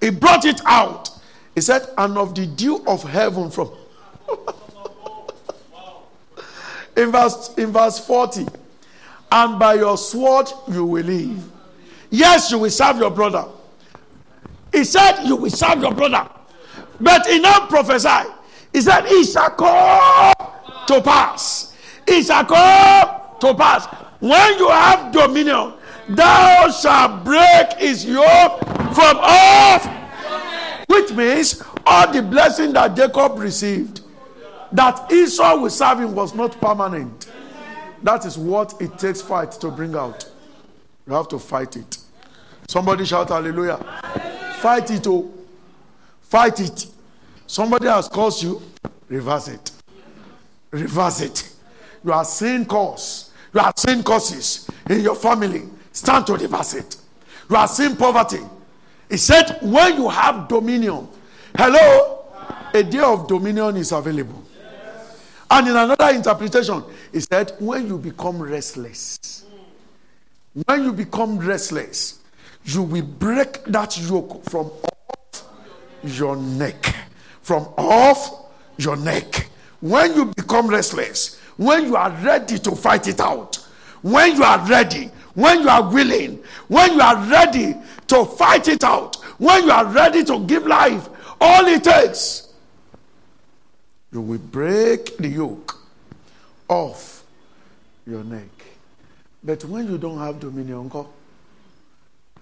He 0.00 0.10
brought 0.10 0.44
it 0.44 0.60
out. 0.66 1.10
He 1.54 1.60
said, 1.60 1.86
and 1.96 2.18
of 2.18 2.34
the 2.34 2.46
dew 2.46 2.82
of 2.84 3.04
heaven 3.04 3.48
from. 3.48 3.70
in, 6.96 7.12
verse, 7.12 7.54
in 7.56 7.70
verse 7.70 8.04
40, 8.04 8.46
and 9.30 9.60
by 9.60 9.74
your 9.74 9.96
sword 9.96 10.48
you 10.68 10.84
will 10.84 11.04
live. 11.04 11.48
Yes, 12.10 12.50
you 12.50 12.58
will 12.58 12.70
serve 12.70 12.98
your 12.98 13.12
brother. 13.12 13.44
He 14.76 14.84
said, 14.84 15.24
You 15.24 15.36
will 15.36 15.48
serve 15.48 15.80
your 15.80 15.94
brother. 15.94 16.28
But 17.00 17.26
he 17.26 17.40
now 17.40 17.66
prophesied. 17.66 18.26
He 18.74 18.82
said, 18.82 19.04
It 19.06 19.24
shall 19.24 19.48
come 19.52 20.34
to 20.86 21.00
pass. 21.00 21.74
It 22.06 22.26
shall 22.26 22.44
come 22.44 23.38
to 23.40 23.54
pass. 23.54 23.86
When 24.20 24.58
you 24.58 24.68
have 24.68 25.12
dominion, 25.12 25.72
thou 26.10 26.70
shalt 26.70 27.24
break 27.24 27.72
his 27.78 28.04
yoke 28.04 28.60
from 28.92 29.16
off. 29.18 29.88
Which 30.88 31.10
means 31.12 31.62
all 31.86 32.12
the 32.12 32.20
blessing 32.20 32.74
that 32.74 32.94
Jacob 32.94 33.38
received, 33.38 34.02
that 34.72 35.10
Esau 35.10 35.66
serve 35.68 36.00
him 36.00 36.14
was 36.14 36.34
not 36.34 36.60
permanent. 36.60 37.30
That 38.02 38.26
is 38.26 38.36
what 38.36 38.74
it 38.82 38.98
takes 38.98 39.22
fight 39.22 39.52
to 39.52 39.70
bring 39.70 39.94
out. 39.96 40.30
You 41.06 41.14
have 41.14 41.28
to 41.28 41.38
fight 41.38 41.76
it. 41.76 41.96
Somebody 42.68 43.06
shout 43.06 43.30
hallelujah. 43.30 44.25
Fight 44.60 44.90
it, 44.90 45.06
oh. 45.06 45.30
Fight 46.22 46.60
it. 46.60 46.86
Somebody 47.46 47.86
has 47.86 48.08
caused 48.08 48.42
you, 48.42 48.60
reverse 49.08 49.48
it. 49.48 49.70
Reverse 50.70 51.20
it. 51.20 51.52
You 52.04 52.12
are 52.12 52.24
seeing 52.24 52.64
cause. 52.64 53.30
You 53.54 53.60
are 53.60 53.72
seeing 53.76 54.02
causes 54.02 54.68
in 54.90 55.00
your 55.00 55.14
family. 55.14 55.62
Stand 55.92 56.26
to 56.26 56.34
reverse 56.34 56.74
it. 56.74 56.96
You 57.48 57.56
are 57.56 57.68
seeing 57.68 57.96
poverty. 57.96 58.40
He 59.08 59.16
said, 59.16 59.58
when 59.62 59.96
you 59.96 60.08
have 60.08 60.48
dominion, 60.48 61.08
hello, 61.56 62.24
a 62.74 62.82
day 62.82 62.98
of 62.98 63.28
dominion 63.28 63.76
is 63.76 63.92
available. 63.92 64.42
And 65.50 65.68
in 65.68 65.76
another 65.76 66.10
interpretation, 66.10 66.82
he 67.12 67.20
said, 67.20 67.52
when 67.60 67.86
you 67.86 67.98
become 67.98 68.42
restless, 68.42 69.44
when 70.64 70.82
you 70.82 70.92
become 70.92 71.38
restless, 71.38 72.20
you 72.66 72.82
will 72.82 73.02
break 73.02 73.64
that 73.66 73.96
yoke 73.98 74.42
from 74.44 74.66
off 74.66 75.44
your 76.02 76.36
neck. 76.36 76.94
From 77.42 77.62
off 77.76 78.50
your 78.76 78.96
neck. 78.96 79.48
When 79.80 80.14
you 80.14 80.26
become 80.36 80.66
restless, 80.66 81.38
when 81.56 81.86
you 81.86 81.96
are 81.96 82.10
ready 82.22 82.58
to 82.58 82.72
fight 82.72 83.06
it 83.06 83.20
out, 83.20 83.56
when 84.02 84.34
you 84.36 84.42
are 84.42 84.66
ready, 84.68 85.10
when 85.34 85.62
you 85.62 85.68
are 85.68 85.92
willing, 85.92 86.42
when 86.66 86.94
you 86.94 87.00
are 87.00 87.16
ready 87.28 87.74
to 88.08 88.24
fight 88.24 88.66
it 88.68 88.82
out, 88.82 89.16
when 89.38 89.64
you 89.64 89.70
are 89.70 89.86
ready 89.86 90.24
to 90.24 90.44
give 90.46 90.66
life, 90.66 91.08
all 91.40 91.66
it 91.66 91.84
takes, 91.84 92.52
you 94.12 94.20
will 94.20 94.38
break 94.38 95.16
the 95.18 95.28
yoke 95.28 95.78
off 96.68 97.24
your 98.06 98.24
neck. 98.24 98.48
But 99.44 99.64
when 99.66 99.88
you 99.88 99.98
don't 99.98 100.18
have 100.18 100.40
dominion, 100.40 100.78
uncle, 100.78 101.12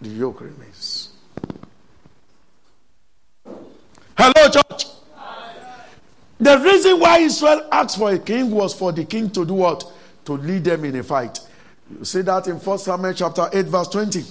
the 0.00 0.08
yoke 0.08 0.40
remains. 0.40 1.10
Hello, 4.16 4.48
church. 4.50 4.86
The 6.38 6.58
reason 6.58 7.00
why 7.00 7.18
Israel 7.18 7.68
asked 7.72 7.98
for 7.98 8.12
a 8.12 8.18
king 8.18 8.50
was 8.50 8.74
for 8.74 8.92
the 8.92 9.04
king 9.04 9.30
to 9.30 9.44
do 9.44 9.54
what? 9.54 9.90
To 10.26 10.32
lead 10.34 10.64
them 10.64 10.84
in 10.84 10.96
a 10.96 11.02
fight. 11.02 11.40
You 11.98 12.04
see 12.04 12.22
that 12.22 12.46
in 12.48 12.56
1 12.56 12.78
Samuel 12.78 13.14
chapter 13.14 13.48
8, 13.52 13.66
verse 13.66 13.88
20. 13.88 14.24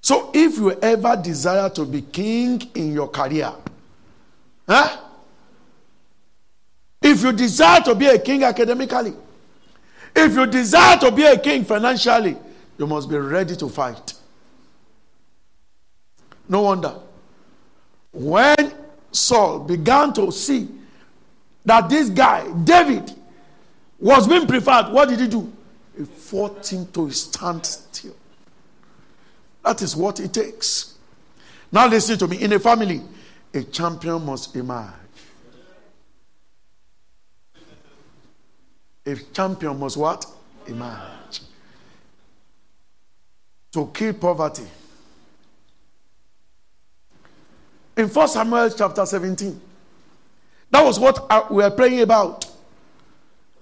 So 0.00 0.30
if 0.34 0.56
you 0.56 0.72
ever 0.80 1.16
desire 1.16 1.70
to 1.70 1.84
be 1.84 2.02
king 2.02 2.62
in 2.74 2.92
your 2.92 3.08
career, 3.08 3.52
huh? 4.68 4.96
if 7.00 7.22
you 7.22 7.32
desire 7.32 7.80
to 7.82 7.94
be 7.94 8.06
a 8.06 8.18
king 8.18 8.42
academically, 8.42 9.14
if 10.14 10.34
you 10.34 10.46
desire 10.46 10.98
to 10.98 11.10
be 11.10 11.24
a 11.24 11.38
king 11.38 11.64
financially, 11.64 12.36
you 12.78 12.86
must 12.86 13.08
be 13.08 13.16
ready 13.16 13.54
to 13.56 13.68
fight. 13.68 14.14
No 16.52 16.60
wonder. 16.60 16.94
When 18.12 18.74
Saul 19.10 19.60
began 19.60 20.12
to 20.12 20.30
see 20.30 20.68
that 21.64 21.88
this 21.88 22.10
guy, 22.10 22.46
David, 22.62 23.10
was 23.98 24.28
being 24.28 24.46
preferred, 24.46 24.92
what 24.92 25.08
did 25.08 25.20
he 25.20 25.28
do? 25.28 25.50
He 25.96 26.04
fought 26.04 26.70
him 26.70 26.86
to 26.88 27.10
stand 27.10 27.64
still. 27.64 28.14
That 29.64 29.80
is 29.80 29.96
what 29.96 30.20
it 30.20 30.34
takes. 30.34 30.98
Now, 31.72 31.88
listen 31.88 32.18
to 32.18 32.28
me. 32.28 32.42
In 32.42 32.52
a 32.52 32.58
family, 32.58 33.00
a 33.54 33.62
champion 33.62 34.22
must 34.26 34.54
emerge. 34.54 34.92
A 39.06 39.16
champion 39.32 39.80
must 39.80 39.96
what? 39.96 40.26
Emerge. 40.66 41.40
To 43.72 43.90
kill 43.94 44.12
poverty 44.12 44.66
in 47.96 48.08
1 48.08 48.28
Samuel 48.28 48.70
chapter 48.70 49.04
17. 49.04 49.60
That 50.70 50.84
was 50.84 50.98
what 50.98 51.26
uh, 51.28 51.46
we 51.50 51.56
were 51.62 51.70
praying 51.70 52.00
about. 52.00 52.46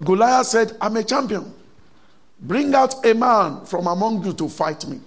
Goliath 0.04 0.46
said, 0.46 0.76
I'm 0.80 0.96
a 0.96 1.04
champion. 1.04 1.52
Bring 2.40 2.74
out 2.74 3.04
a 3.04 3.12
man 3.14 3.64
from 3.66 3.86
among 3.86 4.24
you 4.24 4.32
to 4.34 4.48
fight 4.48 4.86
me. 4.86 5.00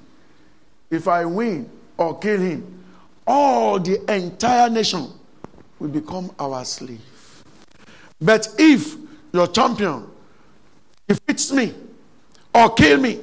If 0.91 1.07
I 1.07 1.25
win 1.25 1.69
or 1.97 2.19
kill 2.19 2.39
him, 2.39 2.83
all 3.25 3.79
the 3.79 3.99
entire 4.13 4.69
nation 4.69 5.07
will 5.79 5.87
become 5.89 6.31
our 6.37 6.63
slave. 6.65 7.01
But 8.21 8.47
if 8.59 8.95
your 9.31 9.47
champion 9.47 10.07
defeats 11.07 11.51
me 11.51 11.73
or 12.53 12.73
kill 12.73 12.99
me, 12.99 13.21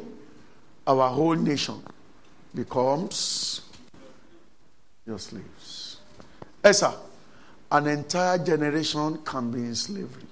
our 0.86 1.08
whole 1.10 1.34
nation 1.36 1.80
becomes 2.54 3.60
your 5.06 5.18
slave. 5.18 5.44
Esa, 6.62 6.94
an 7.72 7.86
entire 7.86 8.38
generation 8.38 9.18
can 9.24 9.50
be 9.50 9.60
in 9.60 9.74
slavery. 9.74 10.26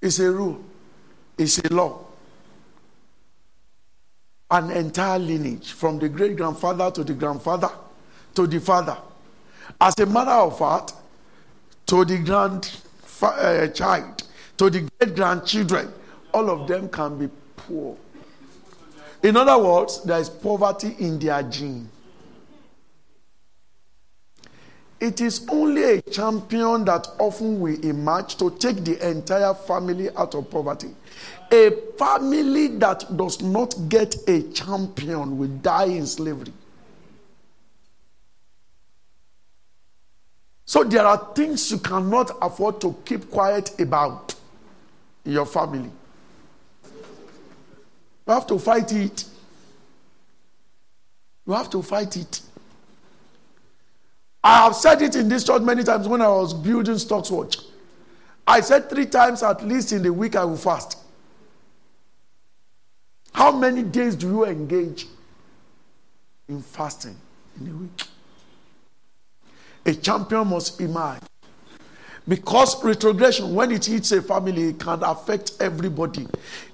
It's 0.00 0.18
a 0.18 0.30
rule, 0.30 0.62
it's 1.38 1.58
a 1.58 1.72
law. 1.72 2.04
An 4.50 4.70
entire 4.70 5.18
lineage 5.18 5.72
from 5.72 5.98
the 5.98 6.08
great 6.08 6.36
grandfather 6.36 6.90
to 6.90 7.04
the 7.04 7.14
grandfather 7.14 7.70
to 8.34 8.46
the 8.46 8.60
father. 8.60 8.96
As 9.80 9.98
a 9.98 10.06
matter 10.06 10.30
of 10.30 10.58
fact, 10.58 10.94
to 11.86 12.04
the 12.04 12.18
grandchild, 12.18 12.62
uh, 13.22 14.26
to 14.56 14.70
the 14.70 14.88
great 14.98 15.14
grandchildren, 15.14 15.92
all 16.32 16.50
of 16.50 16.68
them 16.68 16.88
can 16.88 17.18
be 17.18 17.28
poor. 17.56 17.96
In 19.22 19.36
other 19.36 19.56
words, 19.58 20.02
there 20.02 20.18
is 20.18 20.28
poverty 20.28 20.96
in 20.98 21.18
their 21.18 21.42
gene. 21.44 21.88
It 24.98 25.20
is 25.20 25.46
only 25.48 25.82
a 25.82 26.02
champion 26.02 26.84
that 26.84 27.08
often 27.18 27.60
will 27.60 27.84
emerge 27.84 28.36
to 28.36 28.50
take 28.50 28.84
the 28.84 29.08
entire 29.08 29.54
family 29.54 30.10
out 30.16 30.34
of 30.34 30.48
poverty. 30.50 30.94
A 31.50 31.70
family 31.98 32.68
that 32.78 33.16
does 33.16 33.42
not 33.42 33.74
get 33.88 34.16
a 34.28 34.42
champion 34.52 35.38
will 35.38 35.48
die 35.48 35.86
in 35.86 36.06
slavery. 36.06 36.52
So 40.64 40.84
there 40.84 41.04
are 41.04 41.32
things 41.34 41.70
you 41.70 41.78
cannot 41.78 42.30
afford 42.40 42.80
to 42.80 42.96
keep 43.04 43.30
quiet 43.30 43.78
about 43.80 44.34
in 45.24 45.32
your 45.32 45.46
family. 45.46 45.90
You 48.26 48.32
have 48.34 48.46
to 48.48 48.58
fight 48.58 48.92
it. 48.92 49.24
You 51.46 51.52
have 51.54 51.70
to 51.70 51.82
fight 51.82 52.16
it. 52.16 52.40
I 54.44 54.64
have 54.64 54.74
said 54.74 55.02
it 55.02 55.14
in 55.16 55.28
this 55.28 55.44
church 55.44 55.62
many 55.62 55.84
times 55.84 56.08
when 56.08 56.20
I 56.20 56.28
was 56.28 56.52
building 56.52 56.98
Stocks 56.98 57.30
Watch. 57.30 57.58
I 58.46 58.60
said 58.60 58.90
three 58.90 59.06
times 59.06 59.42
at 59.42 59.64
least 59.66 59.92
in 59.92 60.02
the 60.02 60.12
week 60.12 60.34
I 60.36 60.44
will 60.44 60.56
fast. 60.56 60.98
How 63.32 63.52
many 63.52 63.82
days 63.82 64.14
do 64.14 64.28
you 64.28 64.44
engage 64.44 65.06
in 66.48 66.60
fasting 66.60 67.16
in 67.60 67.68
a 67.68 67.74
week? 67.74 68.02
A 69.86 69.94
champion 69.94 70.48
must 70.48 70.80
emerge. 70.80 71.22
Because 72.26 72.82
retrogression, 72.84 73.54
when 73.54 73.72
it 73.72 73.84
hits 73.84 74.12
a 74.12 74.22
family, 74.22 74.70
it 74.70 74.78
can 74.78 75.02
affect 75.02 75.52
everybody. 75.60 76.26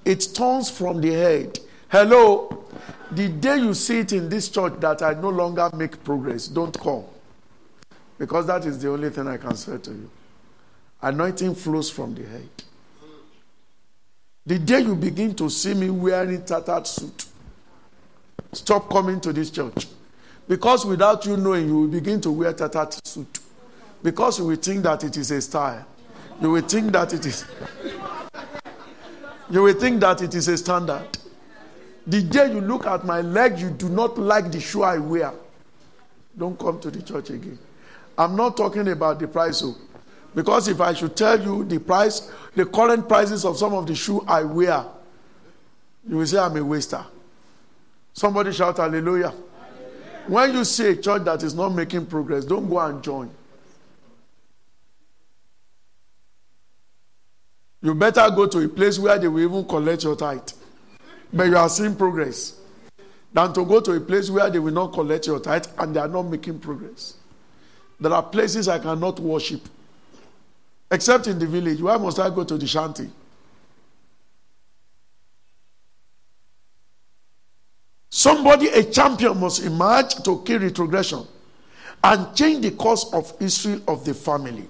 It 0.05 0.29
turns 0.35 0.71
from 0.71 1.01
the 1.01 1.13
head. 1.13 1.59
Hello? 1.89 2.65
The 3.13 3.29
day 3.29 3.57
you 3.57 3.73
see 3.73 4.01
it 4.01 4.13
in 4.13 4.29
this 4.29 4.51
church 4.51 4.75
that 4.81 5.01
I 5.03 5.15
no 5.15 5.31
longer 5.31 5.71
make 5.75 6.05
progress, 6.05 6.49
don't 6.49 6.79
come. 6.79 7.05
Because 8.19 8.47
that 8.47 8.67
is 8.67 8.83
the 8.83 8.91
only 8.91 9.09
thing 9.09 9.27
I 9.27 9.39
can 9.39 9.57
say 9.57 9.79
to 9.79 9.91
you. 9.91 10.11
Anointing 11.01 11.55
flows 11.55 11.89
from 11.89 12.15
the 12.15 12.25
head. 12.25 12.49
The 14.45 14.59
day 14.59 14.81
you 14.81 14.97
begin 14.97 15.35
to 15.37 15.49
see 15.49 15.75
me 15.75 15.89
wearing 15.89 16.45
tattered 16.45 16.87
suit, 16.87 17.27
stop 18.53 18.91
coming 18.91 19.21
to 19.21 19.33
this 19.33 19.51
church. 19.51 19.87
Because 20.49 20.85
without 20.85 21.25
you 21.27 21.37
knowing, 21.37 21.69
you 21.69 21.81
will 21.81 21.89
begin 21.89 22.21
to 22.23 22.31
wear 22.31 22.53
tattered 22.53 22.95
suit. 23.07 23.38
Because 24.03 24.39
you 24.39 24.47
will 24.47 24.57
think 24.57 24.83
that 24.85 25.05
it 25.05 25.17
is 25.17 25.31
a 25.31 25.41
style. 25.41 25.85
You 26.41 26.51
will 26.51 26.63
think 26.63 26.93
that 26.93 27.13
it 27.13 27.27
is. 27.27 27.45
You 29.51 29.63
will 29.63 29.75
think 29.75 30.01
that 30.01 30.23
it 30.23 30.35
is 30.35 30.47
a 30.49 30.57
standard. 30.57 31.07
The 32.07 32.23
day 32.23 32.53
you 32.53 32.61
look 32.61 32.87
at 32.87 33.05
my 33.05 33.21
leg, 33.21 33.59
you 33.59 33.71
do 33.71 33.89
not 33.89 34.19
like 34.19 34.53
the 34.53 34.61
shoe 34.61 34.83
I 34.83 34.99
wear. 34.99 35.33
Don't 36.37 36.59
come 36.59 36.79
to 36.81 36.91
the 36.91 37.03
church 37.03 37.31
again. 37.31 37.59
I'm 38.17 38.37
not 38.37 38.57
talking 38.57 38.89
about 38.89 39.19
the 39.19 39.29
price. 39.29 39.63
Oh. 39.65 39.77
Because 40.35 40.69
if 40.69 40.81
I 40.81 40.93
should 40.93 41.17
tell 41.17 41.41
you 41.41 41.65
the 41.65 41.79
price, 41.81 42.31
the 42.55 42.65
current 42.67 43.09
prices 43.09 43.45
of 43.45 43.57
some 43.59 43.75
of 43.75 43.87
the 43.87 43.95
shoe 43.95 44.25
I 44.27 44.43
wear, 44.45 44.85
you 46.09 46.17
will 46.17 46.27
say 46.27 46.39
I'm 46.39 46.57
a 46.57 46.65
waster. 46.65 47.05
Somebody 48.13 48.53
shout 48.53 48.77
hallelujah. 48.77 49.29
hallelujah. 49.29 49.43
When 50.29 50.53
you 50.55 50.65
see 50.65 50.89
a 50.89 50.97
church 50.97 51.25
that 51.25 51.43
is 51.43 51.55
not 51.55 51.71
making 51.71 52.07
progress, 52.07 52.45
don't 52.45 52.69
go 52.69 52.79
and 52.81 53.03
join. 53.03 53.31
You 57.81 57.95
better 57.95 58.29
go 58.31 58.47
to 58.47 58.65
a 58.65 58.69
place 58.69 58.99
where 58.99 59.19
they 59.19 59.29
will 59.29 59.43
even 59.43 59.65
collect 59.65 60.03
your 60.05 60.17
tithe. 60.17 60.51
But 61.33 61.45
you 61.45 61.57
are 61.57 61.69
seeing 61.69 61.95
progress. 61.95 62.59
Than 63.33 63.53
to 63.53 63.65
go 63.65 63.81
to 63.81 63.93
a 63.93 64.01
place 64.01 64.31
where 64.31 64.51
they 64.51 64.59
will 64.59 64.73
not 64.73 64.93
collect 64.93 65.27
your 65.27 65.39
tithe 65.39 65.67
and 65.79 65.95
they 65.95 66.01
are 66.01 66.09
not 66.09 66.23
making 66.23 66.59
progress. 66.59 67.15
There 68.01 68.13
are 68.13 68.23
places 68.23 68.69
I 68.69 68.79
cannot 68.79 69.21
worship. 69.21 69.61
Except 70.91 71.27
in 71.27 71.39
the 71.39 71.47
village. 71.47 71.81
Why 71.81 71.97
must 71.99 72.19
I 72.19 72.31
go 72.31 72.45
to 72.45 72.57
the 72.57 72.67
shanty? 72.67 73.11
Somebody, 78.11 78.69
a 78.69 78.83
champion, 78.83 79.39
must 79.39 79.63
emerge 79.63 80.15
to 80.25 80.43
kill 80.45 80.61
retrogression 80.61 81.25
and 82.03 82.35
change 82.35 82.63
the 82.63 82.71
course 82.73 83.13
of 83.13 83.39
history 83.39 83.81
of 83.87 84.05
the 84.05 84.15
family. 84.15 84.67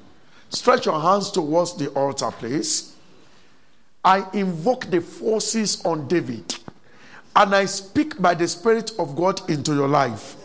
Stretch 0.51 0.87
your 0.87 1.01
hands 1.01 1.31
towards 1.31 1.77
the 1.77 1.89
altar, 1.91 2.31
please. 2.33 2.88
I 4.05 4.25
invoke 4.33 4.87
the 4.87 5.01
forces 5.01 5.85
on 5.85 6.09
David 6.09 6.57
and 7.37 7.55
I 7.55 7.67
speak 7.67 8.21
by 8.21 8.35
the 8.35 8.49
Spirit 8.49 8.93
of 8.99 9.15
God 9.15 9.49
into 9.49 9.75
your 9.75 9.89
life. 9.89 10.37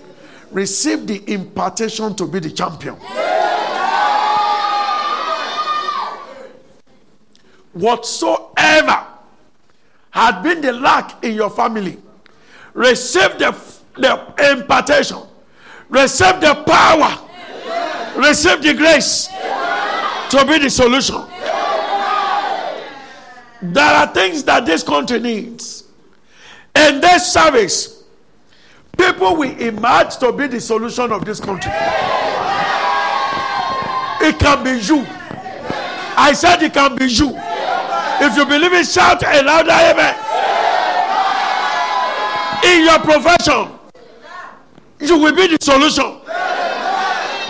Receive 0.52 1.08
the 1.08 1.24
impartation 1.32 2.16
to 2.16 2.28
be 2.28 2.40
the 2.40 2.52
champion. 2.52 2.96
Whatsoever 7.74 9.08
had 10.12 10.44
been 10.44 10.62
the 10.62 10.72
lack 10.74 11.24
in 11.24 11.34
your 11.34 11.50
family, 11.50 11.98
receive 12.74 13.40
the, 13.40 13.56
the 13.98 14.52
impartation, 14.52 15.18
receive 15.90 16.40
the 16.40 16.64
power, 16.68 17.18
receive 18.16 18.62
the 18.62 18.76
grace 18.76 19.28
to 20.30 20.46
be 20.46 20.60
the 20.60 20.70
solution. 20.70 21.33
There 23.64 23.82
are 23.82 24.08
things 24.14 24.44
that 24.44 24.66
this 24.66 24.84
country 24.84 25.22
needs. 25.22 25.86
In 26.76 27.00
this 27.00 27.32
service, 27.32 28.04
people 28.98 29.38
will 29.38 29.58
emerge 29.58 30.18
to 30.18 30.34
be 30.34 30.48
the 30.48 30.60
solution 30.60 31.14
of 31.14 31.24
this 31.24 31.40
country. 31.40 31.72
It 34.20 34.38
can 34.38 34.64
be 34.66 34.72
you. 34.84 35.06
I 36.18 36.34
said 36.36 36.62
it 36.62 36.74
can 36.74 36.98
be 36.98 37.06
you. 37.06 37.32
If 38.20 38.36
you 38.36 38.46
believe 38.46 38.74
it, 38.74 38.86
shout 38.86 39.24
a 39.24 39.42
louder 39.42 39.72
amen. 39.72 40.16
In 42.66 42.84
your 42.84 43.00
profession, 43.00 43.80
you 45.00 45.18
will 45.20 45.36
be 45.36 45.56
the 45.56 45.58
solution. 45.62 46.20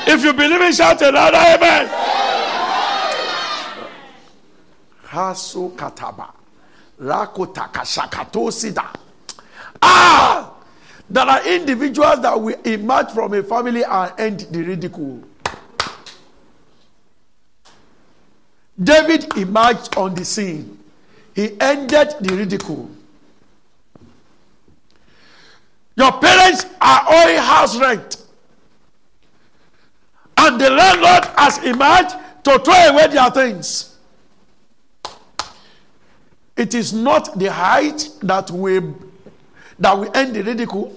If 0.05 0.23
you 0.23 0.33
believe 0.33 0.61
it, 0.61 0.75
shout 0.75 1.01
a 1.01 1.11
louder 1.11 1.37
amen. 1.37 2.22
Haso 5.13 5.69
kataba. 5.75 6.31
Rako 6.99 7.53
takashakatosida. 7.53 8.95
Ah! 9.81 10.53
There 11.09 11.23
are 11.23 11.47
individuals 11.47 12.21
that 12.21 12.39
will 12.39 12.59
emerge 12.63 13.11
from 13.11 13.33
a 13.33 13.43
family 13.43 13.83
and 13.83 14.19
end 14.19 14.39
the 14.51 14.63
ridicule. 14.63 15.23
David 18.81 19.37
emerged 19.37 19.95
on 19.95 20.15
the 20.15 20.25
scene. 20.25 20.79
He 21.35 21.59
ended 21.59 22.15
the 22.19 22.35
ridicule. 22.35 22.89
Your 25.95 26.11
parents 26.13 26.65
are 26.81 27.05
owing 27.07 27.37
house 27.37 27.77
rent. 27.79 28.17
And 30.37 30.59
the 30.59 30.71
landlord 30.71 31.25
has 31.37 31.59
emerged 31.59 32.15
to 32.45 32.59
throw 32.59 32.73
away 32.73 33.07
their 33.07 33.29
things. 33.29 33.92
It 36.55 36.73
is 36.75 36.93
not 36.93 37.37
the 37.37 37.51
height 37.51 38.09
that 38.21 38.51
we 38.51 38.79
that 39.79 39.97
we 39.97 40.07
end 40.13 40.35
the 40.35 40.43
ridicule. 40.43 40.95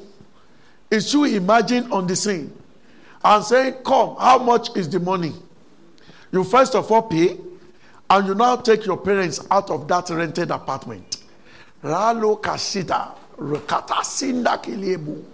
It's 0.91 1.13
you 1.13 1.25
imagine 1.25 1.91
on 1.91 2.07
the 2.07 2.15
scene 2.15 2.53
and 3.25 3.45
saying, 3.45 3.75
Come, 3.85 4.17
how 4.19 4.39
much 4.39 4.77
is 4.77 4.89
the 4.89 5.01
money? 5.01 5.33
You 6.31 6.45
first 6.45 6.75
of 6.75 6.91
all 6.93 7.03
pay, 7.03 7.39
and 8.11 8.27
you 8.27 8.35
now 8.35 8.57
take 8.57 8.85
your 8.87 8.99
parents 8.99 9.45
out 9.51 9.71
of 9.71 9.89
that 9.89 10.11
rented 10.11 10.51
apartment. 10.51 11.23
Ralo 11.83 12.41
kashida, 12.41 13.17
rekata 13.39 14.03
sinda 14.03 14.63
kilebu, 14.63 15.25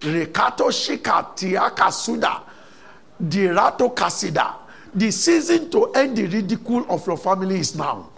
rekato 0.00 0.70
shikatia 0.70 1.74
kasuda, 1.74 2.40
dirato 3.22 3.94
kasida. 3.94 4.54
The 4.94 5.10
season 5.10 5.70
to 5.70 5.92
end 5.92 6.16
the 6.16 6.26
ridicule 6.26 6.86
of 6.88 7.04
your 7.06 7.16
family 7.16 7.58
is 7.58 7.74
now. 7.74 8.10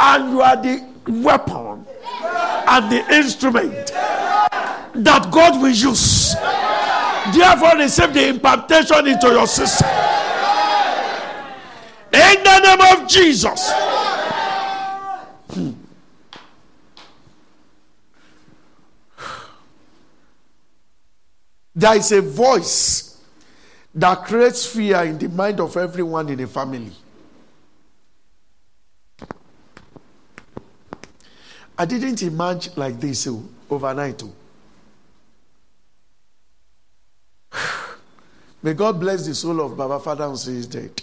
And 0.00 0.30
you 0.32 0.42
are 0.42 0.56
the 0.56 0.84
weapon 1.08 1.86
and 2.66 2.92
the 2.92 3.14
instrument 3.14 3.86
that 4.94 5.28
God 5.30 5.60
will 5.60 5.70
use. 5.70 6.34
Therefore, 7.34 7.78
receive 7.78 8.12
the 8.12 8.28
impartation 8.28 9.06
into 9.06 9.28
your 9.28 9.46
system. 9.46 9.88
In 12.12 12.42
the 12.44 12.58
name 12.60 13.02
of 13.02 13.08
Jesus. 13.08 13.72
Hmm. 15.50 15.70
There 21.74 21.96
is 21.96 22.12
a 22.12 22.20
voice 22.22 23.13
that 23.94 24.24
creates 24.24 24.66
fear 24.66 25.02
in 25.04 25.18
the 25.18 25.28
mind 25.28 25.60
of 25.60 25.76
everyone 25.76 26.28
in 26.28 26.40
a 26.40 26.46
family. 26.46 26.90
I 31.76 31.84
didn't 31.84 32.22
imagine 32.22 32.72
like 32.76 32.98
this 33.00 33.26
oh, 33.26 33.42
overnight. 33.68 34.22
Oh. 34.22 34.32
May 38.62 38.74
God 38.74 38.98
bless 39.00 39.26
the 39.26 39.34
soul 39.34 39.60
of 39.60 39.76
Baba 39.76 39.98
Father 39.98 40.34
say 40.36 40.52
he's 40.54 40.66
dead. 40.66 41.02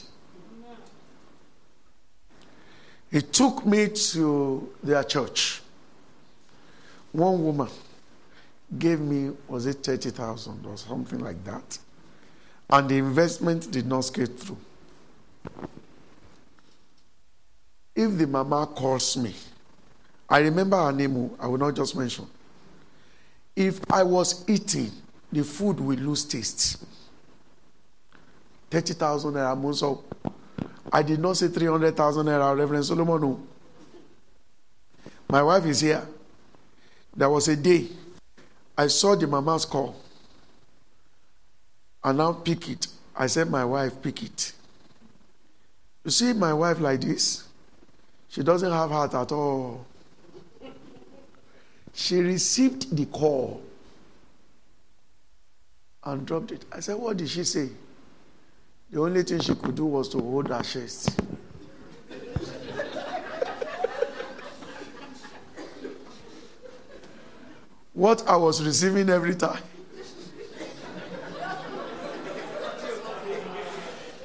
He 3.11 3.21
took 3.21 3.65
me 3.65 3.89
to 3.89 4.73
their 4.81 5.03
church. 5.03 5.61
One 7.11 7.43
woman 7.43 7.67
gave 8.77 9.01
me, 9.01 9.31
was 9.49 9.65
it 9.65 9.83
30,000 9.83 10.65
or 10.65 10.77
something 10.77 11.19
like 11.19 11.43
that? 11.43 11.77
And 12.71 12.89
the 12.89 12.97
investment 12.97 13.69
did 13.71 13.85
not 13.85 14.01
skate 14.01 14.39
through. 14.39 14.57
If 17.95 18.17
the 18.17 18.25
mama 18.25 18.67
calls 18.67 19.17
me, 19.17 19.35
I 20.29 20.39
remember 20.39 20.77
her 20.77 20.91
name, 20.91 21.17
oh, 21.17 21.35
I 21.39 21.47
will 21.47 21.57
not 21.57 21.75
just 21.75 21.95
mention. 21.95 22.25
If 23.55 23.79
I 23.91 24.03
was 24.03 24.49
eating, 24.49 24.91
the 25.31 25.43
food 25.43 25.79
will 25.79 25.97
lose 25.97 26.23
taste. 26.23 26.83
30,000 28.69 29.33
naira 29.33 29.59
most 29.59 29.83
of. 29.83 30.01
I 30.93 31.03
did 31.03 31.19
not 31.19 31.35
say 31.35 31.49
300,000 31.49 32.25
naira, 32.25 32.57
Reverend 32.57 32.85
Solomon. 32.85 33.21
No. 33.21 33.39
My 35.27 35.43
wife 35.43 35.65
is 35.65 35.81
here. 35.81 36.07
There 37.15 37.29
was 37.29 37.49
a 37.49 37.55
day 37.57 37.87
I 38.77 38.87
saw 38.87 39.15
the 39.15 39.27
mama's 39.27 39.65
call. 39.65 39.95
And 42.03 42.17
now 42.17 42.33
pick 42.33 42.69
it. 42.69 42.87
I 43.15 43.27
said, 43.27 43.49
My 43.49 43.63
wife, 43.63 44.01
pick 44.01 44.23
it. 44.23 44.53
You 46.03 46.11
see 46.11 46.33
my 46.33 46.53
wife 46.53 46.79
like 46.79 47.01
this? 47.01 47.47
She 48.29 48.41
doesn't 48.43 48.71
have 48.71 48.89
heart 48.89 49.13
at 49.13 49.31
all. 49.31 49.85
She 51.93 52.19
received 52.19 52.95
the 52.95 53.05
call 53.05 53.61
and 56.03 56.25
dropped 56.25 56.51
it. 56.51 56.65
I 56.71 56.79
said, 56.79 56.95
What 56.95 57.17
did 57.17 57.29
she 57.29 57.43
say? 57.43 57.69
The 58.89 58.99
only 59.01 59.21
thing 59.23 59.39
she 59.39 59.53
could 59.55 59.75
do 59.75 59.85
was 59.85 60.09
to 60.09 60.17
hold 60.19 60.47
her 60.47 60.63
chest. 60.63 61.21
what 67.93 68.27
I 68.27 68.35
was 68.35 68.63
receiving 68.63 69.09
every 69.09 69.35
time. 69.35 69.61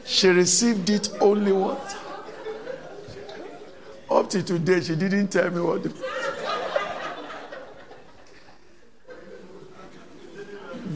She 0.07 0.29
received 0.29 0.89
it 0.89 1.11
only 1.21 1.51
once. 1.51 1.97
Up 4.09 4.31
to 4.31 4.43
today, 4.43 4.81
she 4.81 4.95
didn't 4.95 5.29
tell 5.29 5.51
me 5.51 5.61
what. 5.61 5.83
The... 5.83 5.93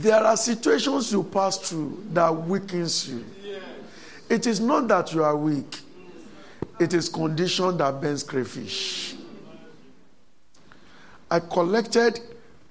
there 0.00 0.22
are 0.22 0.36
situations 0.36 1.12
you 1.12 1.24
pass 1.24 1.58
through 1.58 2.04
that 2.12 2.30
weakens 2.30 3.08
you. 3.08 3.24
It 4.28 4.46
is 4.46 4.60
not 4.60 4.86
that 4.88 5.12
you 5.12 5.24
are 5.24 5.36
weak. 5.36 5.80
It 6.78 6.94
is 6.94 7.08
condition 7.08 7.76
that 7.78 8.00
bends 8.00 8.22
crayfish. 8.22 9.16
I 11.28 11.40
collected 11.40 12.20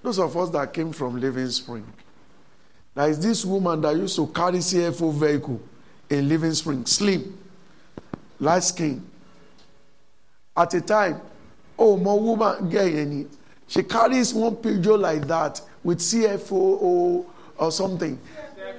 those 0.02 0.20
of 0.20 0.36
us 0.38 0.50
that 0.52 0.74
came 0.74 0.94
from 0.94 1.20
Living 1.20 1.50
Spring. 1.50 1.86
There 2.96 3.10
is 3.10 3.20
this 3.20 3.44
woman 3.44 3.82
that 3.82 3.96
used 3.98 4.16
to 4.16 4.28
carry 4.28 4.60
CFO 4.60 5.14
vehicle 5.14 5.62
in 6.10 6.28
Living 6.30 6.54
Spring, 6.54 6.86
slim, 6.86 7.38
light 8.40 8.64
skin. 8.64 9.06
At 10.56 10.74
a 10.74 10.82
time, 10.82 11.22
oh, 11.78 11.98
my 11.98 12.14
woman, 12.14 12.70
get 12.70 12.94
any. 12.94 13.28
She 13.68 13.84
carries 13.84 14.34
one 14.34 14.56
picture 14.58 14.98
like 14.98 15.28
that 15.28 15.62
with 15.84 16.00
CFO 16.00 17.26
or, 17.58 17.72
something. 17.72 18.20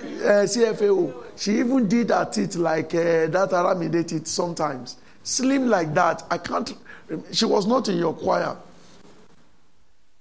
Uh, 0.03 0.45
CFAO. 0.47 1.15
She 1.37 1.59
even 1.59 1.89
did 1.89 2.11
at 2.11 2.37
it 2.39 2.57
like 2.57 2.95
uh, 2.95 3.27
that 3.29 3.51
Aramide 3.51 4.13
it 4.13 4.27
sometimes. 4.27 4.97
Slim 5.23 5.69
like 5.69 5.95
that. 5.95 6.25
I 6.31 6.39
can't. 6.39 6.75
She 7.33 7.45
was 7.45 7.67
not 7.67 7.89
in 7.89 7.99
your 7.99 8.15
choir. 8.15 8.57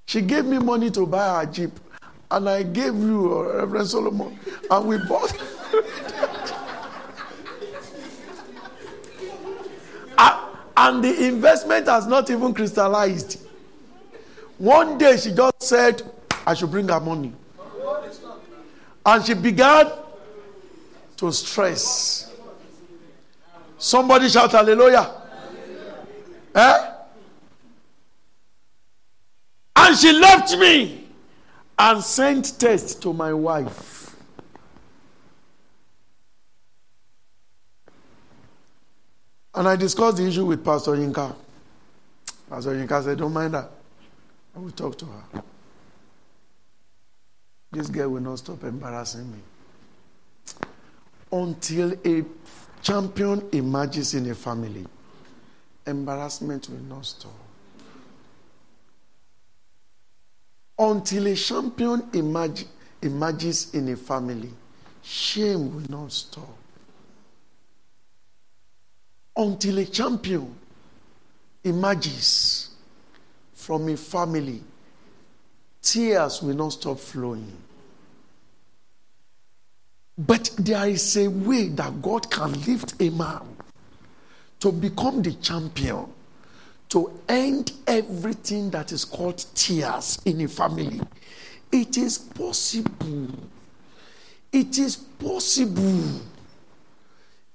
She 0.05 0.21
gave 0.21 0.45
me 0.45 0.57
money 0.57 0.89
to 0.91 1.05
buy 1.05 1.45
her 1.45 1.51
Jeep. 1.51 1.71
And 2.31 2.47
I 2.49 2.63
gave 2.63 2.95
you, 2.95 3.39
uh, 3.39 3.65
Reverend 3.65 3.87
Solomon. 3.87 4.39
And 4.69 4.87
we 4.87 4.97
bought. 5.07 5.33
uh, 10.17 10.45
and 10.81 11.03
the 11.03 11.27
investment 11.27 11.87
has 11.87 12.07
not 12.07 12.29
even 12.29 12.53
crystallized. 12.53 13.45
One 14.57 14.97
day 14.97 15.17
she 15.17 15.31
just 15.31 15.61
said, 15.61 16.01
I 16.47 16.53
should 16.53 16.71
bring 16.71 16.87
her 16.87 17.01
money. 17.01 17.33
And 19.05 19.25
she 19.25 19.33
began 19.33 19.91
to 21.17 21.31
stress. 21.33 22.31
Somebody 23.77 24.29
shout 24.29 24.53
hallelujah. 24.53 25.11
Eh? 26.55 26.91
And 29.75 29.97
she 29.97 30.13
left 30.13 30.57
me 30.57 31.09
and 31.77 32.01
sent 32.01 32.57
text 32.57 33.01
to 33.01 33.11
my 33.11 33.33
wife. 33.33 33.98
And 39.55 39.67
I 39.67 39.75
discussed 39.75 40.17
the 40.17 40.27
issue 40.27 40.45
with 40.45 40.63
Pastor 40.63 40.91
Yinka. 40.91 41.35
Pastor 42.49 42.71
Yinka 42.71 43.03
said, 43.03 43.17
Don't 43.17 43.33
mind 43.33 43.53
her. 43.53 43.67
I 44.55 44.59
will 44.59 44.71
talk 44.71 44.97
to 44.99 45.05
her. 45.05 45.43
This 47.71 47.87
girl 47.87 48.09
will 48.09 48.21
not 48.21 48.39
stop 48.39 48.63
embarrassing 48.63 49.31
me. 49.31 49.39
Until 51.31 51.93
a 52.05 52.25
champion 52.81 53.47
emerges 53.51 54.15
in 54.15 54.29
a 54.29 54.35
family, 54.35 54.85
embarrassment 55.85 56.69
will 56.69 56.95
not 56.95 57.05
stop. 57.05 57.31
Until 60.77 61.27
a 61.27 61.35
champion 61.35 62.09
emerge, 62.13 62.65
emerges 63.01 63.73
in 63.73 63.89
a 63.89 63.95
family, 63.95 64.49
shame 65.03 65.75
will 65.75 65.89
not 65.89 66.11
stop. 66.11 66.58
Until 69.39 69.77
a 69.77 69.85
champion 69.85 70.53
emerges 71.63 72.71
from 73.53 73.87
a 73.87 73.95
family, 73.95 74.61
tears 75.81 76.41
will 76.43 76.57
not 76.57 76.73
stop 76.73 76.99
flowing. 76.99 77.49
But 80.17 80.51
there 80.59 80.89
is 80.89 81.15
a 81.15 81.29
way 81.29 81.69
that 81.69 82.01
God 82.01 82.29
can 82.29 82.51
lift 82.65 83.01
a 83.01 83.09
man 83.11 83.39
to 84.59 84.73
become 84.73 85.21
the 85.21 85.31
champion 85.35 86.07
to 86.89 87.21
end 87.29 87.71
everything 87.87 88.69
that 88.71 88.91
is 88.91 89.05
called 89.05 89.45
tears 89.55 90.19
in 90.25 90.41
a 90.41 90.49
family. 90.49 90.99
It 91.71 91.97
is 91.97 92.17
possible. 92.17 93.29
It 94.51 94.77
is 94.77 94.97
possible. 94.97 96.19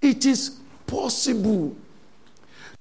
It 0.00 0.24
is 0.24 0.60
possible. 0.86 1.76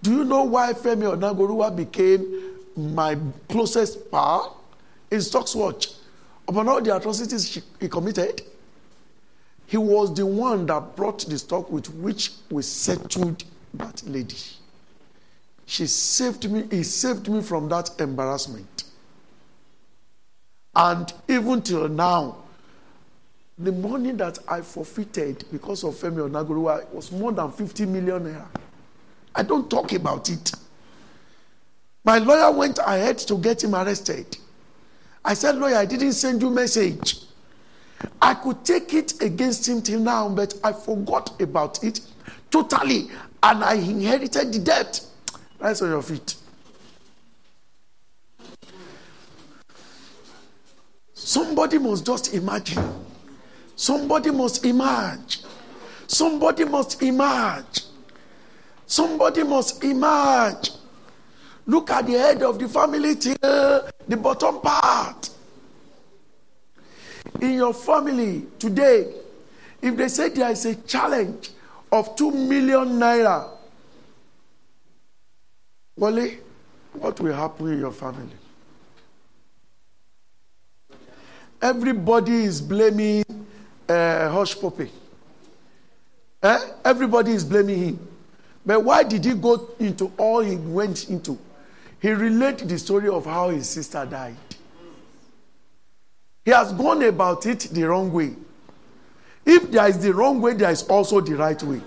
Do 0.01 0.11
you 0.11 0.23
know 0.23 0.43
why 0.43 0.73
Femi 0.73 1.15
Onagoruwa 1.15 1.75
became 1.75 2.55
my 2.75 3.17
closest 3.49 4.11
pal? 4.11 4.59
In 5.11 5.21
Stocks 5.21 5.55
Watch. 5.55 5.89
Upon 6.47 6.67
all 6.67 6.81
the 6.81 6.95
atrocities 6.95 7.61
he 7.79 7.87
committed, 7.87 8.41
he 9.67 9.77
was 9.77 10.13
the 10.13 10.25
one 10.25 10.65
that 10.65 10.95
brought 10.95 11.19
the 11.19 11.37
stock 11.37 11.71
with 11.71 11.89
which 11.95 12.31
we 12.49 12.61
settled 12.63 13.43
that 13.75 14.03
lady. 14.05 14.35
She 15.65 15.87
saved 15.87 16.51
me, 16.51 16.65
he 16.69 16.83
saved 16.83 17.29
me 17.29 17.41
from 17.41 17.69
that 17.69 17.89
embarrassment. 17.99 18.83
And 20.75 21.13
even 21.27 21.61
till 21.61 21.87
now, 21.87 22.42
the 23.64 23.72
money 23.72 24.11
that 24.11 24.39
I 24.47 24.61
forfeited 24.61 25.45
because 25.51 25.84
of 25.84 25.95
Femi 25.95 26.30
Onagoruwa 26.30 26.91
was 26.91 27.11
more 27.11 27.32
than 27.32 27.49
50 27.51 27.86
million 27.86 28.24
naira. 28.26 28.45
I 29.34 29.43
don't 29.43 29.70
talk 29.70 29.93
about 29.93 30.30
it. 30.30 30.51
My 32.03 32.18
lawyer 32.18 32.51
went 32.51 32.80
ahead 32.80 33.18
to 33.20 33.38
get 33.38 33.64
him 33.64 33.74
arrested. 33.74 34.38
I 35.24 35.34
said, 35.34 35.55
Lawyer, 35.55 35.78
I 35.78 35.86
didn't 35.86 36.11
send 36.11 36.41
you 36.41 36.49
message. 36.49 37.20
I 38.22 38.34
could 38.34 38.66
take 38.66 38.93
it 38.93 39.22
against 39.22 39.68
him 39.68 39.82
till 39.82 40.01
now, 40.01 40.28
but 40.28 40.53
I 40.64 40.74
forgot 40.74 41.39
about 41.41 41.82
it 41.84 42.01
totally, 42.51 43.09
and 43.41 43.64
I 43.64 43.76
inherited 43.76 44.51
the 44.51 44.59
debt. 44.59 44.99
Rise 45.59 45.82
on 45.82 45.89
your 45.89 46.01
feet. 46.01 46.36
Somebody 51.14 51.78
must 51.78 52.05
just 52.05 52.34
imagine. 52.34 52.84
Somebody 53.76 54.32
must 54.32 54.65
emerge. 54.65 55.41
Somebody 56.07 56.65
must 56.65 57.01
emerge. 57.01 57.82
Somebody 58.86 59.43
must 59.43 59.84
emerge. 59.84 60.71
Look 61.65 61.89
at 61.91 62.05
the 62.05 62.13
head 62.13 62.43
of 62.43 62.59
the 62.59 62.67
family 62.67 63.15
till 63.15 63.36
the 63.41 64.17
bottom 64.17 64.59
part. 64.61 65.30
In 67.41 67.53
your 67.53 67.74
family 67.74 68.45
today, 68.59 69.11
if 69.82 69.95
they 69.97 70.07
say 70.07 70.30
there 70.30 70.51
is 70.51 70.65
a 70.65 70.76
challenge 70.76 71.51
of 71.91 72.15
2 72.15 72.32
million 72.32 72.89
naira 72.99 73.49
Wale, 75.95 76.32
what 76.93 77.19
will 77.19 77.34
happen 77.34 77.67
in 77.74 77.80
your 77.80 77.91
family? 77.91 78.30
Everybody 81.61 82.43
is 82.43 82.61
blaming 82.61 83.24
uh, 83.89 84.29
Hushpuppi. 84.29 84.89
Eh? 86.41 86.59
Everybody 86.84 87.31
is 87.31 87.43
blaming 87.43 87.77
him. 87.79 88.07
But 88.65 88.84
why 88.84 89.03
did 89.03 89.25
he 89.25 89.34
go 89.34 89.69
into 89.79 90.11
all 90.17 90.39
he 90.41 90.55
went 90.55 91.09
into? 91.09 91.38
He 92.01 92.09
related 92.11 92.69
the 92.69 92.77
story 92.79 93.09
of 93.09 93.25
how 93.25 93.49
his 93.49 93.69
sister 93.69 94.05
died. 94.05 94.36
He 96.45 96.51
has 96.51 96.73
gone 96.73 97.01
about 97.03 97.45
it 97.45 97.61
the 97.71 97.84
wrong 97.84 98.11
way. 98.11 98.36
If 99.45 99.71
there 99.71 99.88
is 99.88 99.97
the 99.99 100.13
wrong 100.13 100.41
way, 100.41 100.53
there 100.53 100.71
is 100.71 100.84
also 100.84 101.21
the 101.21 101.36
right 101.36 101.61
way. 101.63 101.81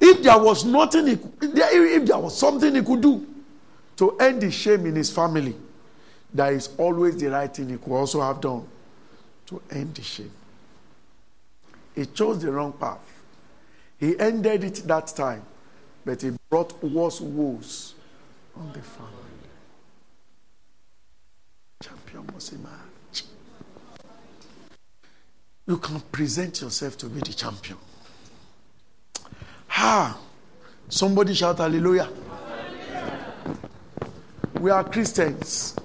If 0.00 0.22
there 0.22 0.38
was 0.38 0.64
nothing, 0.64 1.06
he, 1.06 1.18
if 1.42 2.06
there 2.06 2.18
was 2.18 2.36
something 2.36 2.74
he 2.74 2.82
could 2.82 3.00
do 3.00 3.26
to 3.96 4.18
end 4.18 4.42
the 4.42 4.50
shame 4.50 4.86
in 4.86 4.96
his 4.96 5.10
family, 5.10 5.54
there 6.32 6.52
is 6.52 6.70
always 6.76 7.16
the 7.16 7.28
right 7.30 7.54
thing 7.54 7.68
he 7.68 7.76
could 7.76 7.92
also 7.92 8.20
have 8.20 8.40
done 8.40 8.66
to 9.46 9.60
end 9.70 9.94
the 9.94 10.02
shame. 10.02 10.30
He 11.94 12.06
chose 12.06 12.42
the 12.42 12.50
wrong 12.52 12.72
path. 12.72 13.22
He 13.98 14.18
ended 14.18 14.64
it 14.64 14.74
that 14.86 15.06
time, 15.08 15.42
but 16.04 16.20
he 16.22 16.32
brought 16.50 16.82
worse 16.82 17.20
woes 17.20 17.94
on 18.56 18.72
the 18.72 18.80
family. 18.80 19.10
Champion 21.82 22.26
must 22.32 22.52
emerge. 22.52 23.24
You 25.66 25.78
can 25.78 26.00
present 26.00 26.60
yourself 26.60 26.98
to 26.98 27.06
be 27.06 27.20
the 27.20 27.32
champion. 27.32 27.78
Ha! 29.68 30.18
Somebody 30.88 31.34
shout 31.34 31.58
hallelujah. 31.58 32.08
We 34.60 34.70
are 34.70 34.84
Christians. 34.84 35.76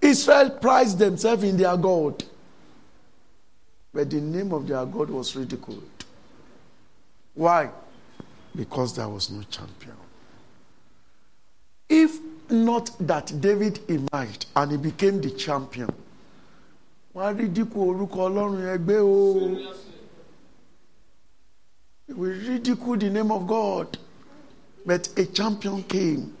Israel 0.00 0.50
prized 0.50 0.98
themselves 0.98 1.42
in 1.44 1.56
their 1.56 1.76
God. 1.76 2.24
But 3.92 4.10
the 4.10 4.20
name 4.20 4.52
of 4.52 4.68
their 4.68 4.84
God 4.86 5.10
was 5.10 5.34
ridiculed. 5.34 6.04
Why? 7.34 7.70
Because 8.54 8.94
there 8.96 9.08
was 9.08 9.30
no 9.30 9.42
champion. 9.50 9.96
If 11.88 12.18
not 12.50 12.90
that 13.00 13.40
David 13.40 13.80
emerged 13.88 14.46
and 14.54 14.70
he 14.72 14.76
became 14.76 15.20
the 15.20 15.30
champion, 15.30 15.90
á 17.14 17.36
ridicule. 17.36 17.94
We 22.08 22.28
ridicule 22.28 22.96
the 22.96 23.10
name 23.10 23.30
of 23.30 23.46
God. 23.46 23.98
But 24.86 25.08
a 25.18 25.26
champion 25.26 25.82
came 25.82 26.34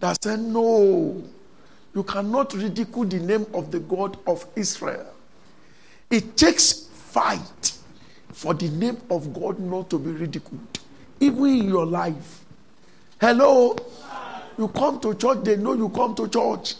that 0.00 0.22
said, 0.22 0.40
No, 0.40 1.22
you 1.94 2.02
cannot 2.02 2.52
ridicule 2.54 3.04
the 3.04 3.18
name 3.18 3.46
of 3.54 3.70
the 3.70 3.80
God 3.80 4.16
of 4.26 4.46
Israel. 4.56 5.06
It 6.10 6.36
takes 6.36 6.72
fight 6.72 7.72
for 8.32 8.52
the 8.52 8.68
name 8.68 9.00
of 9.10 9.32
God 9.32 9.58
not 9.60 9.90
to 9.90 9.98
be 9.98 10.10
ridiculed, 10.10 10.80
even 11.20 11.46
in 11.46 11.68
your 11.68 11.86
life. 11.86 12.44
Hello? 13.20 13.76
You 14.58 14.68
come 14.68 15.00
to 15.00 15.14
church, 15.14 15.44
they 15.44 15.56
know 15.56 15.74
you 15.74 15.88
come 15.88 16.14
to 16.16 16.28
church. 16.28 16.74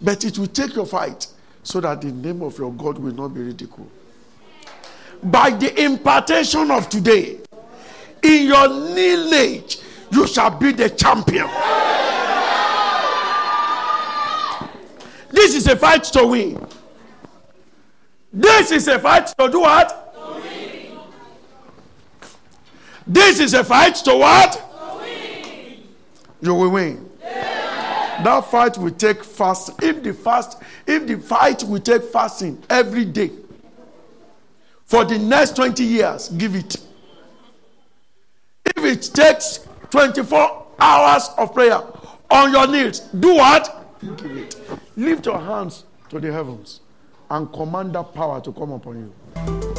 But 0.00 0.24
it 0.24 0.38
will 0.38 0.46
take 0.46 0.74
your 0.74 0.86
fight 0.86 1.26
so 1.62 1.80
that 1.80 2.02
the 2.02 2.12
name 2.12 2.42
of 2.42 2.58
your 2.58 2.72
God 2.72 2.98
will 2.98 3.14
not 3.14 3.28
be 3.28 3.40
ridiculed. 3.40 3.90
By 5.22 5.50
the 5.50 5.82
impartation 5.82 6.70
of 6.70 6.90
today, 6.90 7.38
in 8.22 8.46
your 8.46 8.68
lineage, 8.68 9.80
you 10.10 10.26
shall 10.26 10.50
be 10.50 10.72
the 10.72 10.90
champion. 10.90 11.48
This 15.34 15.56
is 15.56 15.66
a 15.66 15.76
fight 15.76 16.04
to 16.04 16.24
win. 16.28 16.64
This 18.32 18.70
is 18.70 18.86
a 18.86 19.00
fight 19.00 19.26
to 19.36 19.48
do 19.50 19.60
what? 19.62 20.14
To 20.14 20.40
win. 20.40 20.98
This 23.04 23.40
is 23.40 23.52
a 23.52 23.64
fight 23.64 23.96
to 23.96 24.16
what? 24.16 24.52
To 24.52 24.96
win. 24.98 25.82
You 26.40 26.54
will 26.54 26.70
win. 26.70 27.10
Yeah. 27.20 28.22
That 28.22 28.44
fight 28.48 28.78
will 28.78 28.92
take 28.92 29.24
fast. 29.24 29.82
If 29.82 30.04
the 30.04 30.14
fast, 30.14 30.62
if 30.86 31.04
the 31.04 31.18
fight 31.18 31.64
will 31.64 31.80
take 31.80 32.04
fasting 32.04 32.62
every 32.70 33.04
day 33.04 33.32
for 34.84 35.04
the 35.04 35.18
next 35.18 35.56
20 35.56 35.82
years, 35.82 36.28
give 36.28 36.54
it. 36.54 36.76
If 38.66 38.84
it 38.84 39.02
takes 39.12 39.66
24 39.90 40.66
hours 40.78 41.28
of 41.36 41.52
prayer 41.52 41.82
on 42.30 42.52
your 42.52 42.68
knees, 42.68 43.00
do 43.00 43.34
what? 43.34 43.98
Give 44.00 44.36
it. 44.36 44.80
Lift 44.96 45.26
your 45.26 45.40
hands 45.40 45.84
to 46.08 46.20
the 46.20 46.32
heavens 46.32 46.80
and 47.28 47.52
command 47.52 47.94
that 47.96 48.14
power 48.14 48.40
to 48.40 48.52
come 48.52 48.70
upon 48.70 48.96
you. 48.96 49.73